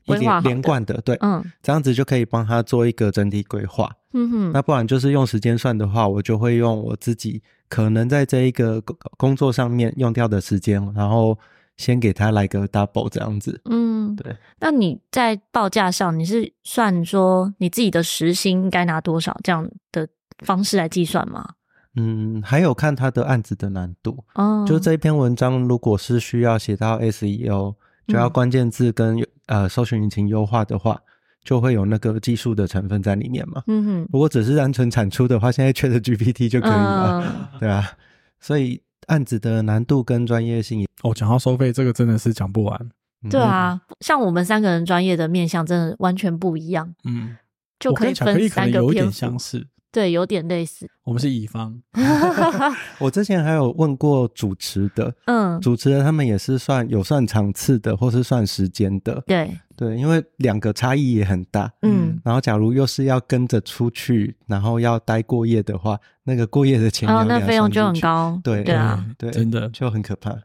[0.03, 4.51] 一连连贯的，对，嗯，这样子就可以帮他做一个整体规划，嗯哼。
[4.51, 8.81] 那不然就是用时间算的话，我就会用我自己可能在这一个
[9.17, 11.39] 工作上面用掉的时间，然后。
[11.77, 14.35] 先给他来个 double 这样子，嗯，对。
[14.59, 20.07] 那你在报价上，你是算说你自己的时薪该拿多少这样的
[20.45, 21.55] 方式来计算吗？
[21.95, 24.63] 嗯，还有看他的案子的难度哦。
[24.67, 27.75] 就这一篇文章，如果是需要写到 SEO，
[28.07, 31.01] 就要关键字跟、嗯、呃搜寻引擎优化的话，
[31.43, 33.63] 就会有那个技术的成分在里面嘛。
[33.65, 34.09] 嗯哼。
[34.13, 37.91] 如果只是单纯产出的话，现在 ChatGPT 就可以了，嗯、 对啊。
[38.39, 38.81] 所以。
[39.07, 42.89] 案子的难度跟专业性哦，讲到收费，这个真的是讲不完。
[43.29, 46.93] 对啊，像我们三个人专业的面向真的完全不一样。
[47.03, 47.37] 嗯，
[47.79, 49.67] 就可以分三个篇相似。
[49.91, 50.89] 对，有点类似。
[51.03, 51.81] 我们是乙方。
[52.99, 59.21] 我之前还有问过主持的，嗯，主持的他们也是算有算场次的，或是算时间的。
[59.27, 61.71] 对对，因为两个差异也很大。
[61.81, 68.39] 嗯，然后假如又是要跟着出去，然后要待过夜的话，那个过夜的钱哦，那费用就很高。
[68.43, 70.37] 对对啊，对，真的就很可怕。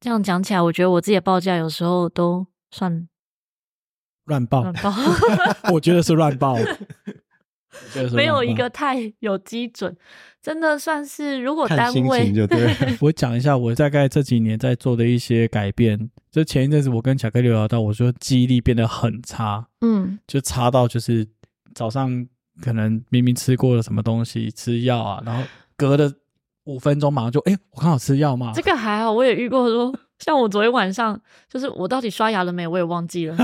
[0.00, 3.08] 这样讲起来，我觉得我自己的报价有时候都算
[4.24, 4.62] 乱报。
[4.62, 4.92] 乱报，
[5.72, 6.56] 我觉得是乱报。
[8.12, 9.96] 没有一个太有基准，
[10.42, 12.74] 真的算是如果单位就对。
[13.00, 16.10] 我讲一下我大概这几年在做的一些改变。
[16.30, 21.26] 就前一阵子我跟巧克力聊到，我说记忆力变得很差，嗯，就差到就是
[21.74, 22.26] 早上
[22.60, 25.42] 可能明明吃过了什么东西，吃药啊，然后
[25.76, 26.12] 隔了
[26.64, 28.52] 五分钟马上就哎、欸，我刚好吃药吗？
[28.54, 29.94] 这个还好，我也遇过说。
[30.18, 32.66] 像我昨天晚上，就是我到底刷牙了没？
[32.66, 33.36] 我也忘记了。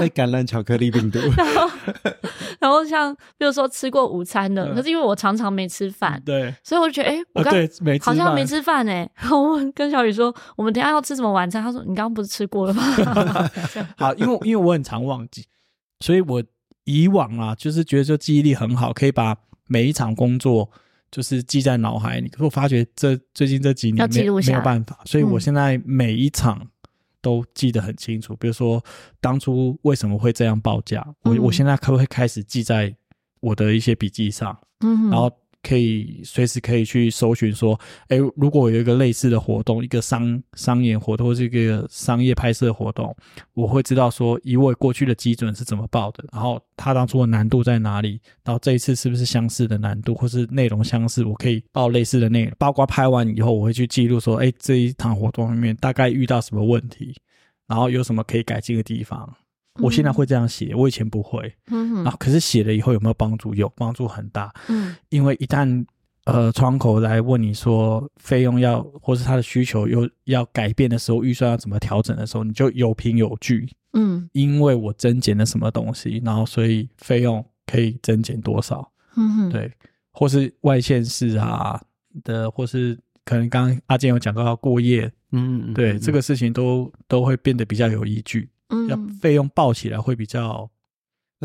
[0.00, 1.18] 被感染巧克力病毒。
[1.36, 1.70] 然后，
[2.60, 7.68] 然后像比如说吃过午餐的，嗯、可是因为我常常没吃饭，对，所以我就觉得，哎、欸，我刚、呃、
[8.02, 9.08] 好像没吃饭哎。
[9.16, 11.62] 然后我跟小雨说，我们等一下要吃什么晚餐？
[11.62, 12.82] 他说，你刚刚不是吃过了吗？
[13.98, 15.46] 好，因为因为我很常忘记，
[16.00, 16.42] 所以我
[16.84, 19.36] 以往啊，就是觉得说记忆力很好，可以把。
[19.68, 20.70] 每一场工作
[21.12, 22.28] 就是记在脑海里。
[22.28, 26.66] 可是我发觉这最近这几年没没有办法，所以我现在每一场
[27.20, 28.32] 都记得很清楚。
[28.32, 28.84] 嗯、比如说
[29.20, 32.92] 当初为什么会这样报价，我、嗯、我现在可不可以开始记在
[33.38, 34.58] 我的一些笔记上？
[34.80, 35.30] 嗯，然后。
[35.62, 43.14] 可以随时可以去搜寻说，哎，如果有一个类似的活动，一个商商演活动，或是一个商业拍摄活动，
[43.54, 57.14] 我会知道说，以我过去的基准是怎么报的，然后他当初的难度在哪里，然后这一次是不是相似的难度，或是内容相似，我可以报类似的内容，包括拍完以后，我会去记录说，哎，这一场活动里面大概遇到什么问题，
[57.68, 59.32] 然后有什么可以改进的地方。
[59.80, 61.52] 我现在会这样写，我以前不会。
[61.70, 63.54] 嗯，然后可是写了以后有没有帮助？
[63.54, 64.52] 有帮助很大。
[64.68, 65.84] 嗯，因为一旦
[66.24, 73.68] 呃窗口来问你说费用要，或是他的需求又要改变的时候，预算要怎么调整的时候，你就有凭有据。
[73.94, 78.90] 嗯，因为我增减了什么东西，然后所以费用可以增减多少？
[79.16, 79.70] 嗯哼，对，
[80.12, 81.80] 或是外县市啊
[82.24, 88.48] 的，或是可能刚刚阿健有讲到要过夜，嗯，对，这个事情都都会变得比较有依据。
[88.88, 90.68] 要费用报起来会比较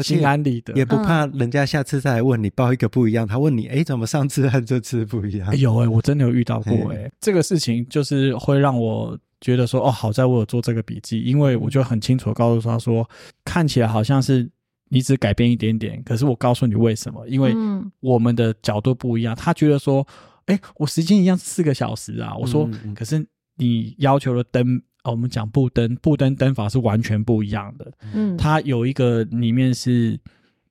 [0.04, 3.28] 心安理得，也不怕人家下次再来问你报一个不一样。
[3.28, 5.58] 他问你，哎，怎么上次和这次不一样？
[5.58, 13.10] 有哎，我真的有遇到过哎，这个事情就是会让我觉得说，哦，好在我有做这个笔记，因为我就很清楚告诉他说，
[13.44, 14.48] 看起来好像是
[14.90, 17.56] 你只改变一点点，可是我告诉你为什么，因为
[18.00, 19.36] 我们的角度不一样。
[19.36, 20.06] 他觉得说，
[20.46, 24.80] 哎，我时间一样四个小时啊，我说，可是你要求的灯。
[25.10, 27.92] 我们讲布灯，布灯灯法是完全不一样的。
[28.14, 30.20] 嗯，它有一个里面是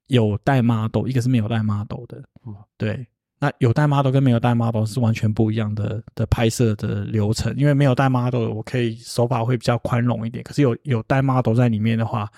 [0.07, 2.23] 有带 model，一个是没有带 model 的。
[2.47, 3.07] 嗯，对，
[3.39, 7.55] 那有带 model 跟没有带 model 是完全不一样的的拍摄的流程。
[7.57, 10.45] 因为没有带 model，我可以手法会比较宽容一点。
[10.45, 12.31] 可是有有带 model 在里面的话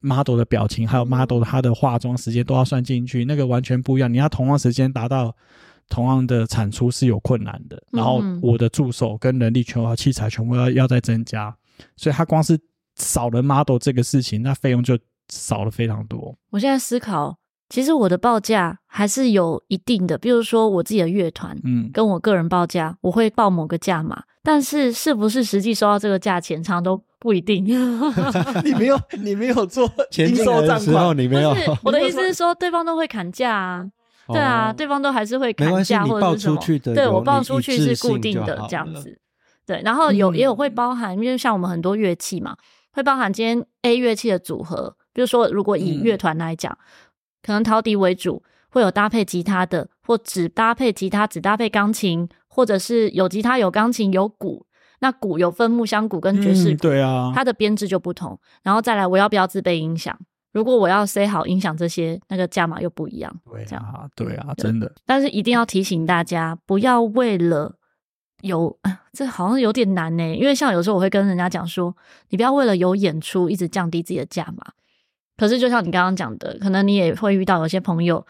[0.00, 4.12] ，model 的表情还有 model 他的化妆时间都要算进去，那个完全不一样。
[4.12, 5.34] 你要同样时间达到。
[5.88, 11.54] 同样的产出是有困难的，然后我的助手跟人力全和器材全部要要再增加，
[11.96, 12.58] 所以他光是
[12.96, 16.36] 少了 model 这个事情，那费用就少了非常多。
[16.50, 17.36] 我现在思考，
[17.68, 27.64] 其实我的报价还是有一定的，比如说我自己的乐团，嗯，跟我个人报价，我会报某个价码，但是是不是实际收到这个价钱，常常都不一定。
[28.64, 31.54] 你没有，你没有做应收账款，你没有。
[31.82, 33.86] 我的意思是说， 对方都会砍价啊。
[34.28, 36.60] 对啊，对方都还是会砍价或者是什么。
[36.94, 39.18] 对，我报出去是固定的这样子。
[39.66, 42.56] 对，然后有也有会包含，因为像我们很多乐器嘛，
[42.92, 44.96] 会包含今天 A 乐器的组合。
[45.12, 46.76] 比如说，如果以乐团来讲，
[47.42, 54.66] 可能陶笛为主，会有搭配吉他的，或只搭配吉他，只搭配钢琴，或者是有吉他有钢琴有鼓。
[55.00, 58.38] 那鼓有分木箱鼓跟爵士鼓，对啊，它的编制就不同。
[58.62, 60.16] 然后再来，我要不要自备音响？
[60.52, 63.34] 如果我要塞好音响这些，那个价码又不一样。
[63.50, 64.92] 对啊，这样对啊，真的。
[65.06, 67.74] 但是一定要提醒大家，不要为了
[68.42, 68.78] 有，
[69.12, 70.36] 这好像有点难呢。
[70.36, 71.96] 因为像有时候我会跟人家讲说，
[72.28, 74.72] 你不要为了有演出一直降低自己的价码。
[75.36, 78.24] 可是就像你刚刚讲的，可能你也会遇到有些朋友，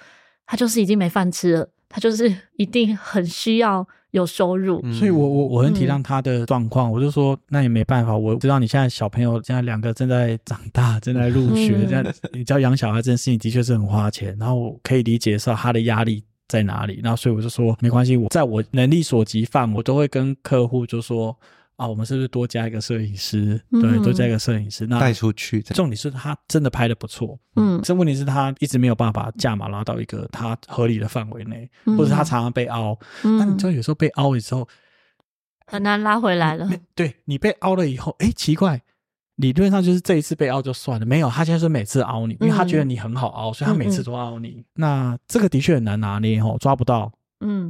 [0.47, 3.87] 他就是已经没饭吃了，他就是 一定很需要。
[4.13, 21.37] 有收入，嗯、所以我我我很体谅他的状况，嗯、我就说那也没办法，我知道你现在小朋友现在两个正在长大， 正在入学，嗯、这样你知道养小孩这件事情的确是很花钱，然后我可以理解说他的压力在哪里，然后所以我就说没关系，我在我能力所及范，我都会跟客户就说。
[21.83, 23.61] 啊，我们是不是多加一个摄影师？
[23.73, 25.61] 对，嗯、多加一个摄影师，那带出去。
[25.63, 32.97] 重点是他真的拍的不错，嗯，这问题是他一直没有办法价码拉到一个他合理的范围内，嗯、或者他常常被凹。
[33.25, 34.69] 嗯、那你知道有时候被凹了之后
[35.67, 36.71] 很难拉回来了。
[36.95, 38.81] 对，你被凹了以后，哎，奇怪，
[39.35, 44.49] 理论上就是这一次被凹就算了，没有，他现在是每次凹你，因为他觉得你很好凹，所以他每次都凹你。
[44.49, 47.13] 嗯嗯，那这个的确很难拿捏哦，抓不到。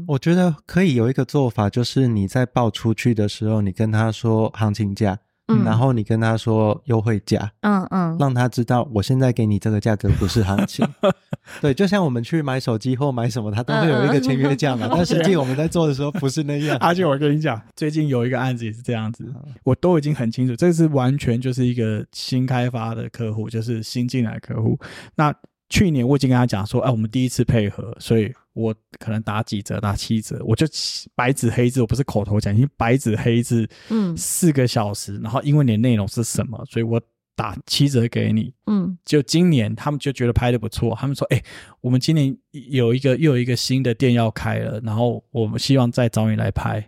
[0.02, 10.86] 嗯，我觉得可以有一个做法，就是你在报出去的时候，你跟他说行情价，嗯，然后你跟他说优惠价，嗯嗯，让他知道我现在给你这个价格不是行情。
[11.60, 14.88] 对，就像我们去买手机或买什么，他都会有一个签约价嘛。
[14.88, 16.78] 但实际我们在做的时候不是那样。
[16.78, 19.24] 而且我跟你讲，最近有一个案子也是这样子，
[19.64, 24.78] 我都已经很清楚，这是完全就是一个新开发的客户，就是新进来的客户。
[25.16, 25.34] 那
[25.72, 30.66] 去年我已经跟他讲说，哎，我们第一次配合，所以我可能打几折，打七折，我就
[31.14, 37.00] 白纸黑字，我不是口头讲，已经白纸黑字，嗯，四个小时，然后因为你的内容是什么，所以我
[37.34, 41.42] 打七折给你，嗯，就今年他们就觉得拍的不错，他们说，哎，
[41.80, 46.86] 我们今年有一个又有一个新的店要开了，然后我们希望再找你来拍，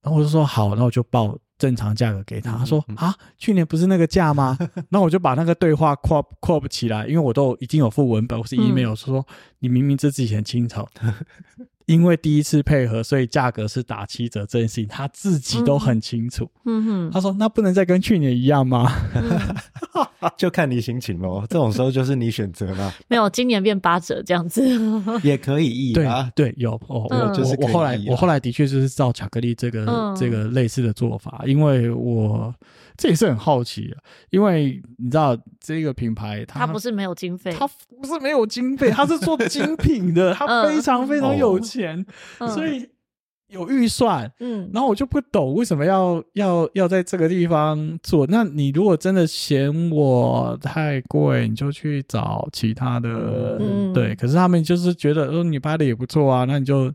[0.00, 2.56] 然后我就说好，然后我就报正常价格给他。
[2.56, 4.58] 他说啊，去年不是那个价吗？
[4.88, 9.24] 那我就把那个对话 crop crop 起来，因为我都已经有附文本，我是 email 说
[9.58, 10.88] 你明明自己很清楚。
[11.90, 16.48] 因为第一次配合，所以价格是打七折这件事情，他自己都很清楚。
[16.64, 21.44] 嗯哼，他说：“那不能再跟去年一样吗？”嗯、 就看你心情喽。
[21.48, 22.94] 这种时候就是你选择了。
[23.08, 24.62] 没有，今年变八折这样子
[25.24, 25.92] 也可以。
[25.92, 32.54] 对啊，对，有哦，我、嗯、就是我后来我后来的确就是照巧克力这个、嗯、这个类似的做法，因为我。
[33.00, 33.96] 这也是很好奇，
[34.28, 42.04] 因为你知道这个品牌它，它不是没有经费，它不是没有经费，它是做精品的， 它非常非常有钱，
[42.40, 42.86] 嗯、所以
[43.48, 44.30] 有预算。
[44.40, 48.26] 嗯，然后我就不懂为什么要要要在这个地方做。
[48.26, 53.56] 那你如果真的嫌我太贵，你就去找其他的。
[53.58, 54.14] 嗯，对。
[54.14, 56.92] 可是他们就是觉得，哦，你拍的也不错啊，那你就。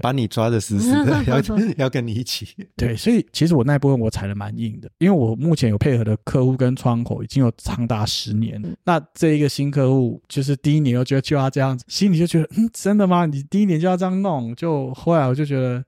[0.00, 1.40] 把你抓的死死的， 要
[1.76, 2.46] 要跟你一起。
[2.76, 8.62] 对，所以其实我那部分我踩的蛮硬的，因为我目前有配合的客户跟窗口已经有长达十年。
[8.84, 13.26] 那这一个新客户，就是第一年又觉得就要这样子，心里就觉得，嗯，真的吗？
[13.26, 14.54] 你第一年就要这样弄？
[14.54, 15.84] 就后来我就觉得，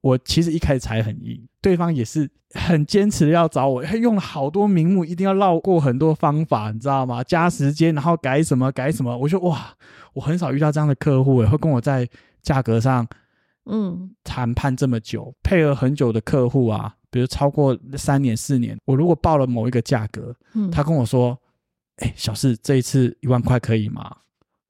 [0.00, 7.22] 我其实一开始踩很硬，对方也是很坚持要找我，他用了好多名目，一定要绕过很多方法，你知道吗？
[7.24, 9.16] 加时间，然后改什么改什么。
[9.16, 9.74] 我就哇，
[10.14, 12.08] 我很少遇到这样的客户，会跟我在
[12.42, 13.06] 价格上。
[13.66, 21.38] 嗯，谈判这么久，配合很久的客户啊，比如超过三年、四年，我如果报了某一个价格，嗯，他跟我说
[21.98, 24.16] ：“哎、欸，小四，这一次一万块可以吗？”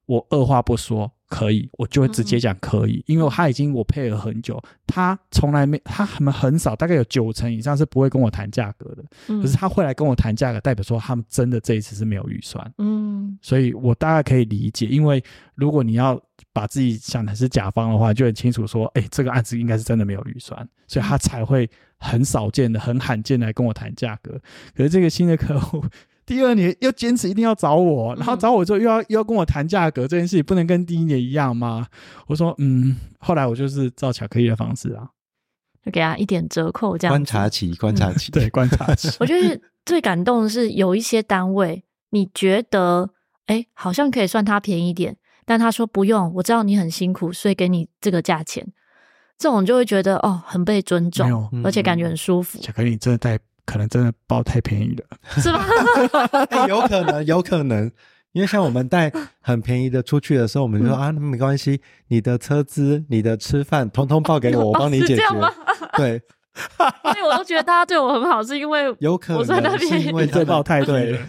[0.05, 1.11] 我二话不说。
[1.33, 9.03] 可以，我就会直接讲可以，嗯、因为他已经我配合很久，他从来没他们很少，大概有九成以上是不会跟我谈价格的。
[9.29, 12.71] 嗯、可是他会来跟我谈价格，代表说他们真的这一次是没有预算。
[12.77, 15.23] 嗯，所以我大概可以理解，因为
[15.55, 16.21] 如果你要
[16.51, 21.67] 把自己想的是甲方的话，就很清楚说，哎、欸，这个案子应该是真的没有预算，所以他才会
[21.97, 24.39] 很少见的、很罕见的来跟我谈价格。
[24.75, 25.83] 可是这个新的客户。
[26.25, 31.87] 第二年又坚持一定要找我，然后找我之后又要又要跟我谈价格，这件事情不能跟第一年一样吗？
[32.27, 35.09] 我说嗯，后来我就是照巧克力的方式啊，
[35.83, 37.11] 就给他一点折扣这样。
[37.11, 39.09] 观察期，观察期， 对，观察期。
[39.19, 43.09] 我觉得最感动的是有一些单位，你觉得
[43.47, 48.65] 哎，好像可以算他便宜一点，但他说不用，我知道你很辛苦，所以给你这个价钱。
[49.37, 52.59] 这种就会觉得哦，很被尊重，而且感觉很舒服。
[52.61, 53.37] 巧克力真的带。
[53.65, 55.05] 可能真的包太便宜了，
[55.41, 55.65] 是吧？
[56.49, 57.89] 欸、 有可能，有可能，
[58.33, 59.11] 因为像我们带
[59.41, 65.23] 很便宜的出去的时候，我们就说、嗯、啊，没关系，你的车资、你的吃饭，通通报给我， 我帮你解决。
[65.27, 65.51] 哦、
[65.95, 66.21] 对，
[67.03, 71.19] 所以我都觉得大家对我很好，是因为有可能是因为这报太对了。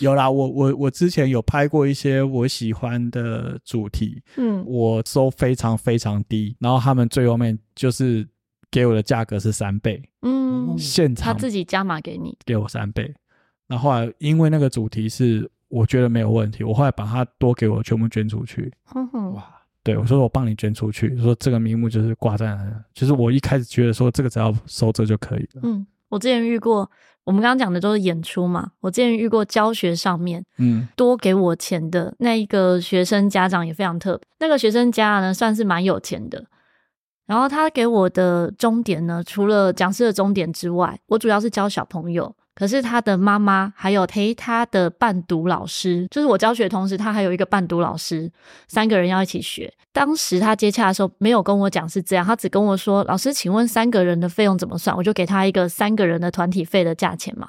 [0.00, 8.28] 有啦，我我我之前有拍过一些我喜欢的主题，嗯，我收非常非常低，然后他们最后面就是。
[8.72, 13.14] 给我的价格是三倍，嗯，现场他自己加码给你，给我三倍。
[13.68, 18.72] 那后后来因为那个主题是我觉得没有问题，我后来把它多给我全部捐出去。
[18.84, 19.44] 哼哼，哇，
[19.82, 25.60] 对我说我帮你捐出去，说这个名目就是挂在那，就是我一开始觉得说这个只要收这就可以了。
[25.64, 26.90] 嗯，我之前遇过，
[27.24, 36.44] 我们刚刚讲的都是演出嘛，我之前遇过教学上面，嗯，多给我钱的那一个学生家长也非常特别，那个学生家呢算是蛮有钱的。
[37.32, 42.36] 然后他给我的终点呢，除了讲师的终点之外，我主要是教小朋友。
[42.54, 48.30] 可是他的妈妈还有陪他的伴读老师，就是我教学同时，他还有一个伴读老师，
[48.68, 49.72] 三个人要一起学。
[49.94, 57.48] 当时他接洽的时候没有跟我讲是这样，他只跟我说：“老师，请问三个人的费用怎么算？”我就给他一个三个人的团体费的价钱嘛。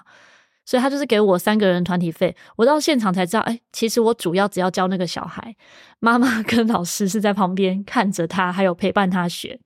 [0.65, 2.33] 所以他就是给我三个人团体费。
[2.55, 5.53] 我到现场才知道，哎，其实我主要只要教那个小孩，
[5.99, 9.59] 妈妈跟老师是在旁边看着他，还有陪伴他学。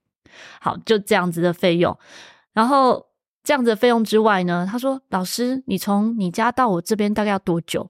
[0.62, 1.98] 好，就这样子的费用，
[2.54, 3.08] 然后
[3.44, 7.90] 这样子的费用之外呢，他说：“老师，你从你家到我这边大概要多久？”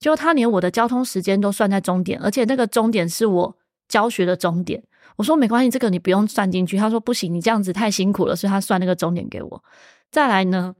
[0.00, 3.56] 就他连我的交通时间都算在钟点，而且那个钟点是我
[3.88, 4.82] 教学的钟点。
[5.16, 9.64] 我说：“没关系，这个你不用算进去。”他说：“不行，你这样子太辛苦了。”所以他算那个钟点给我。
[10.10, 10.74] 再来呢，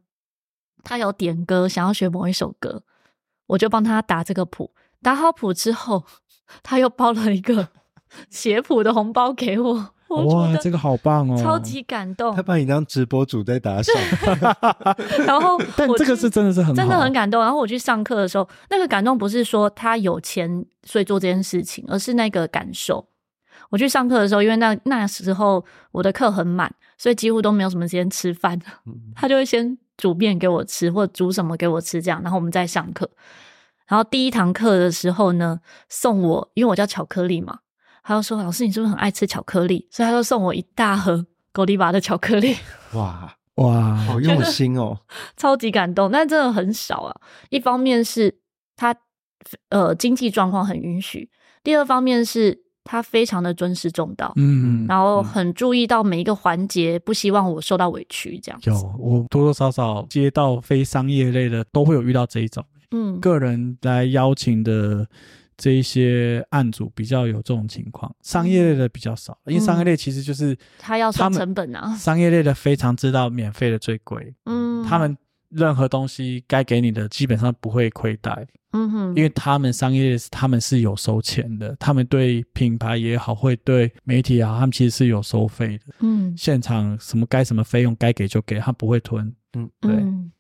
[0.82, 2.82] 他有点歌，想要学某一首歌，
[3.46, 4.74] 我就帮他打这个谱。
[5.02, 6.04] 打好谱之后，
[6.62, 7.68] 他又包了一个
[8.28, 9.93] 写谱的红包给我。
[10.26, 11.36] 哇，这个好棒哦！
[11.42, 13.94] 超级感动，他把你当直播主在打赏。
[15.26, 17.40] 然后， 但这个是真的是很，真的很感动。
[17.42, 23.08] 然后我去上课的时候，那个感动不是说他有钱所以做这件事情，而是那个感受。
[23.70, 28.60] 我去上课的时候，因为那那时候我的课很满，所以几乎都没有什么时间吃饭。
[29.16, 33.10] 他就会先煮面给我吃，或者煮什么给我吃，这样，然后我们再上课。
[33.88, 37.58] 然后第一堂课的时候呢，送我，因为我叫巧克力嘛。
[38.04, 42.54] 他就说：“老师，你是不是很爱吃巧克力？”所以他就送我一大盒狗迪巴的巧克力。
[42.94, 43.34] 哇！
[43.56, 44.98] 哇，好用心哦，
[45.38, 46.10] 超级感动。
[46.10, 47.14] 但真的很少啊。
[47.50, 48.36] 一方面是
[48.76, 48.94] 他
[49.70, 51.30] 呃经济状况很允许，
[51.62, 58.70] 第二方面是他非常的尊师重道，嗯，然后很注意到每一个环节，不希望我受到委屈这样子。
[58.70, 65.06] 有，我多多少少接到非商业类的都会有遇到这一种，嗯，个人来邀请的。
[65.56, 71.94] 这一些案组比较有这种情况，商业类的比较少，因为商业类其实就是他要算成本啊。
[71.96, 75.16] 商业类的非常知道免费的最贵，嗯，他们
[75.48, 89.92] 任何东西该给你的基本上不会亏待，嗯哼，因为他们商业类他们是有收钱的，他们对品牌也好，会对媒体啊，他们其实是有收费的，嗯，现场什么该什么费用该给就给，他不会吞，嗯，对。
[89.92, 90.30] 嗯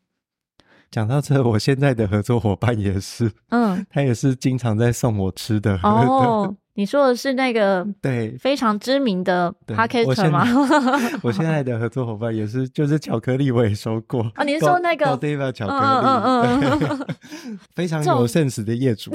[0.94, 5.76] 讲到这，我现在的合作伙伴也是，嗯， 他也是经常在送我吃的。
[5.82, 10.46] 哦， 你说的是那个对非常知名的 Podcaster 吗？
[11.20, 14.44] 我现在的合作伙伴也是，就是巧克力我也收过啊。
[14.44, 19.10] 你说那个 Godiva 巧克力，嗯嗯嗯，非常有 sense 的业主，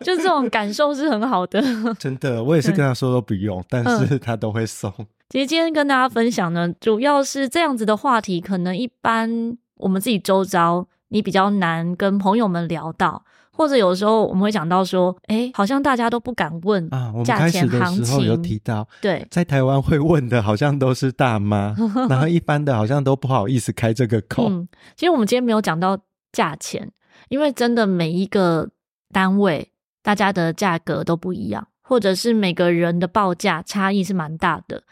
[0.00, 1.58] 就这种感受是很好的。
[1.98, 4.92] 真的，我也是跟他说都不用，但是他都会送。
[5.30, 9.56] 其实今天跟大家分享呢，主要是这样子的话题，可能一般。
[9.76, 17.10] 我们自己周遭，你比较难跟朋友们聊到，或者有时候我们会讲到说，哎，好像大家都不敢问啊。
[17.12, 21.74] 我们开始的时候有提到，对，在台湾会问的，好像都是大妈，
[22.08, 24.48] 然后一般的好像都不好意思开这个口。
[24.48, 25.98] 嗯，其实我们今天没有讲到
[26.32, 26.90] 价钱，
[27.28, 28.68] 因为真的每一个
[29.12, 29.70] 单位
[30.02, 34.82] 大家的价格都不一样，或者是每个人的报价差异是蛮大的。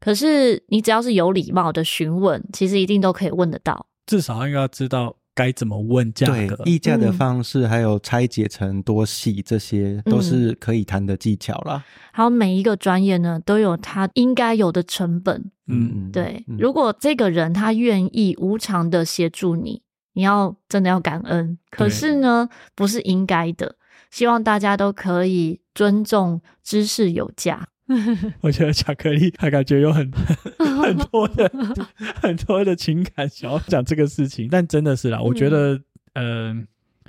[0.00, 3.86] 可是你只要是有礼貌的询问，其实一定都可以问得到。
[4.08, 11.84] 至少应该要知道该怎么问价格，议价的方式，还有拆解成多细，这些都是可以谈的技巧啦。
[12.10, 15.50] 还有每一个专业呢，都有他应该有的成本。
[15.66, 16.42] 嗯，对。
[16.58, 19.82] 如果这个人他愿意无偿的协助你，
[20.14, 21.58] 你要真的要感恩。
[21.70, 23.76] 可是呢，不是应该的。
[24.10, 27.68] 希望大家都可以尊重知识有价。
[28.42, 30.10] 我觉得巧克力，他感觉有很
[30.58, 31.50] 很多的
[32.20, 35.74] 很多的情感想要讲这个事情，但真的是啦，我觉得，
[36.12, 36.66] 嗯、呃，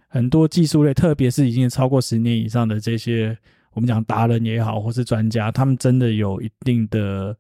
[0.08, 3.38] 很多技术类，特别是已经超过十年以上的这些，
[3.74, 7.36] 我们讲达人也好，或是专家，他们真的有一定的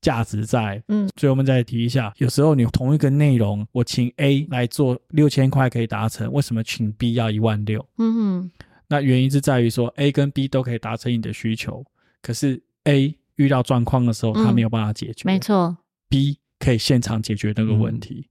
[0.00, 0.82] 价值在。
[0.88, 7.84] 嗯，所以我们再提一下，有时候你同一个内容，我请 A 来做六千块可以达成，为什么请 B 要一万六？
[7.98, 8.50] 嗯哼，
[8.88, 11.84] 那原因是在于说 A 跟 B 都可以达成你的需求。
[12.22, 15.22] 可是 A 遇到状况的时候，他没有办法解决。
[15.24, 15.76] 没错
[16.08, 18.28] ，B 可以现场解决那个问题。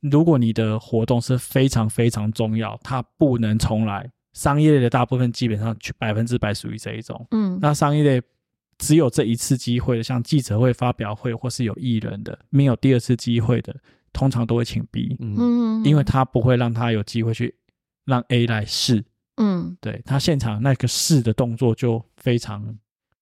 [0.00, 4.10] 如果你的活动是非常非常重要，它不能重来。
[4.34, 7.26] 商业类的大部分基本上百分之百属于这一种。
[7.30, 8.22] 嗯，那商业类
[8.78, 13.74] 只有这一次机会的，像记者会、发表会或是有艺人的，没有第二次机会的，
[14.12, 15.16] 通常都会请 B。
[15.18, 17.54] 嗯，因为他不会让他有机会去
[18.04, 19.04] 让 A 来试。
[19.36, 22.78] 嗯，对，他现场那个试的动作就非常。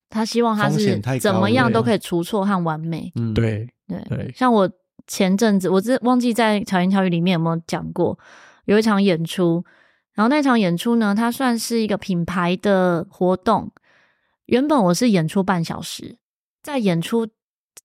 [0.09, 3.11] 他希望他是怎么样都可以出错和完美。
[3.17, 4.33] 嗯，对对对。
[4.35, 4.71] 像我
[5.07, 8.19] 前阵子，我这忘记在巧言巧语里面有没有讲过，
[8.65, 9.65] 有一场演出，
[10.15, 13.73] 然后那场演出呢，它算是一个品牌的活动。
[14.47, 16.19] 原本我是演出半小时，
[16.63, 17.27] 在演出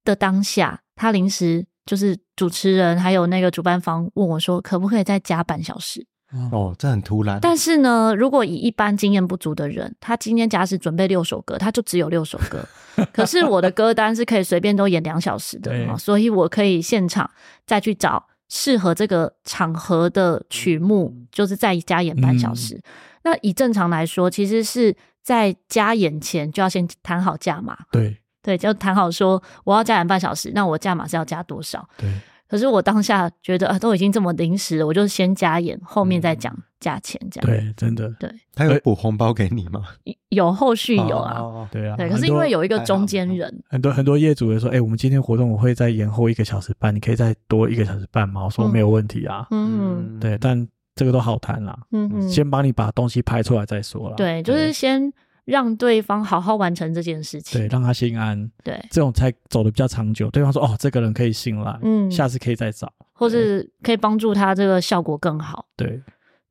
[0.03, 6.05] 的当下，他临时就是主持人还有那个主办方问我说，可不可以再加半小时？
[6.51, 7.39] 哦，这很突然。
[7.41, 12.63] 但是呢，如果以一般经验不足的人，他今天假使准备六首歌，他就只有六首歌。
[13.11, 17.30] 可是我的歌单是可以随便都演两小时的嘛，所以我可以现场
[17.65, 22.75] 再去找适合这个场合的曲目，就是再加演半小时。
[22.75, 22.84] 嗯、
[23.23, 27.77] 那以正常来说，其实是在加演前就要先谈好价码。
[27.91, 31.88] 对对，就谈好说我要加演半小时，那我价码是要加多少？
[31.97, 32.07] 对。
[32.50, 37.45] 可是我当下觉得啊，都已经这么临时了，我就先加演，后面再讲价钱这样。
[37.45, 38.10] 对，真的。
[38.20, 39.86] 对，他有补红包给你吗？
[40.30, 41.70] 有，后续有啊。
[41.72, 41.95] 对啊。
[41.95, 49.45] 对，可是因为有一个中间人，很多很多业主会说：“哎，我们今天活动我会再延后一个小时半，你可以再多一个小时半吗？”我说没有问题啊。
[49.52, 50.20] 嗯。
[50.20, 51.78] 对，但这个都好谈啦。
[51.91, 52.28] 嗯嗯。
[52.28, 54.16] 先帮你把东西拍出来再说啦。
[54.18, 55.14] 对，就是先。
[55.50, 60.30] 让对方好好完成这件事情，对，让他心安，对，这种才走的比较长久。
[60.30, 66.02] 对方说：“哦，这个人可以信赖，嗯，下次可以再找，或是可以帮助他这个效果更好。”对，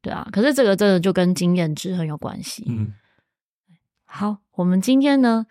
[0.03, 0.29] 对啊。
[0.33, 2.65] 可是这个真的就跟经验值很有关系。
[2.69, 2.93] 嗯，
[4.05, 5.47] 好，我们今天呢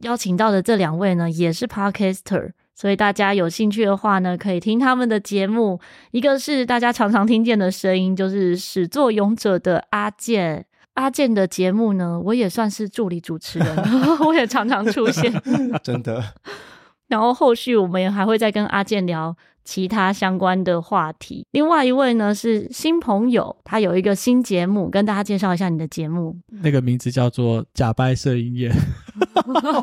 [0.00, 5.80] 邀请到的这两位呢也是 Podcaster，所以大家有兴趣的话呢，可以听他们的节目。
[6.10, 10.66] 一个是大家常常听见的声音，就是始作俑者的阿键。
[11.00, 13.76] 阿健的节目呢，我也算是助理主持人，
[14.26, 15.32] 我也常常出现。
[15.82, 16.22] 真的，
[17.08, 19.34] 然后后续我们也还会再跟阿健聊
[19.64, 21.46] 其他相关的话题。
[21.52, 26.36] 另外一位呢是新朋友，他有一个新节目，跟大家介绍一下你的节目。
[26.62, 28.72] 那个名字叫做“假掰摄影眼”，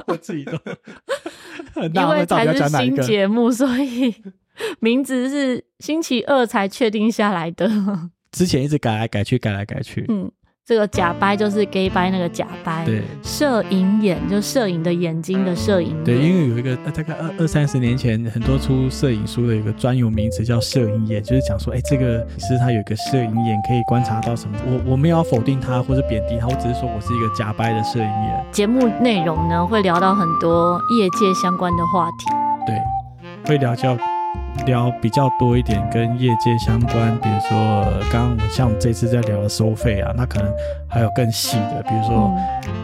[0.06, 0.52] 我自己都
[1.74, 4.14] 很纳闷，因为才是新节目，所以
[4.80, 7.68] 名字是星期二才确定下来的。
[8.32, 10.06] 之前一直改来改去，改来改去。
[10.10, 10.32] 嗯。
[10.68, 15.96] 这个假掰就是 gay 掰那个假掰，对，摄影眼就摄影的眼睛的摄影。
[16.04, 24.58] 对，因为有一个大概二二三十年前，很多出摄影书的一个专有名词叫摄影眼，就是讲说，哎，这个是他有一个摄影眼，可以观察到什么。
[24.66, 28.46] 我我没有要否定他或者贬低他，我只是说我是一个假掰的摄影眼。
[28.52, 32.26] 节目内容呢，会聊到很多业界相关的话题，
[32.66, 33.98] 对，会聊叫。
[34.66, 40.52] 聊比较多一点跟业界相关，比如说刚刚像我们这次在聊的收费啊，那可能
[40.90, 42.34] 还有更细的，比如说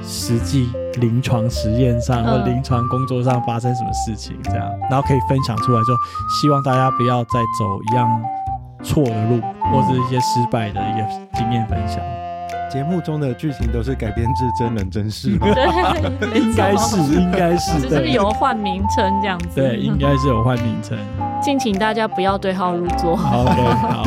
[0.04, 5.94] 实际临床实验上或临床工作上发生什么事情这样，然后可以分享出来，就
[6.42, 8.10] 希望大家不要再走一样
[8.84, 12.00] 错的路，或是一些失败的一个经验分享。
[12.74, 15.46] 节目中的剧情都是改编自真人真事吗？
[15.54, 19.62] 对， 应该是，应该是， 只是有换名称这样子。
[19.62, 20.98] 对，应该是有换名称。
[21.40, 23.16] 敬请大家不要对号入座。
[23.16, 24.04] 好，okay, 好，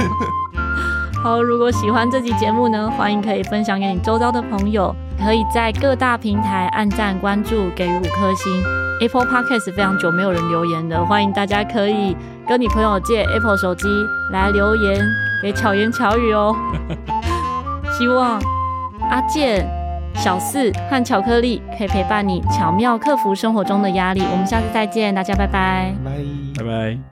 [1.22, 1.40] 好。
[1.40, 4.92] 如果喜欢这集节目呢，欢迎可以分享给你周遭的朋友，
[5.24, 8.52] 可以在各大平台按赞、关注、给予五颗星。
[9.00, 12.16] Apple Podcast 非常久没有人留言的，欢迎大家可以
[12.48, 13.86] 跟你朋友借 Apple 手机
[14.32, 14.98] 来留言，
[15.40, 16.56] 给巧言巧语哦。
[17.96, 18.38] 希望
[19.10, 19.66] 阿健、
[20.14, 24.22] 小四和巧克力可以陪伴你，巧妙克服生活中的压力。
[24.32, 26.10] 我们下次再见，大家拜拜，拜
[26.58, 27.06] 拜拜。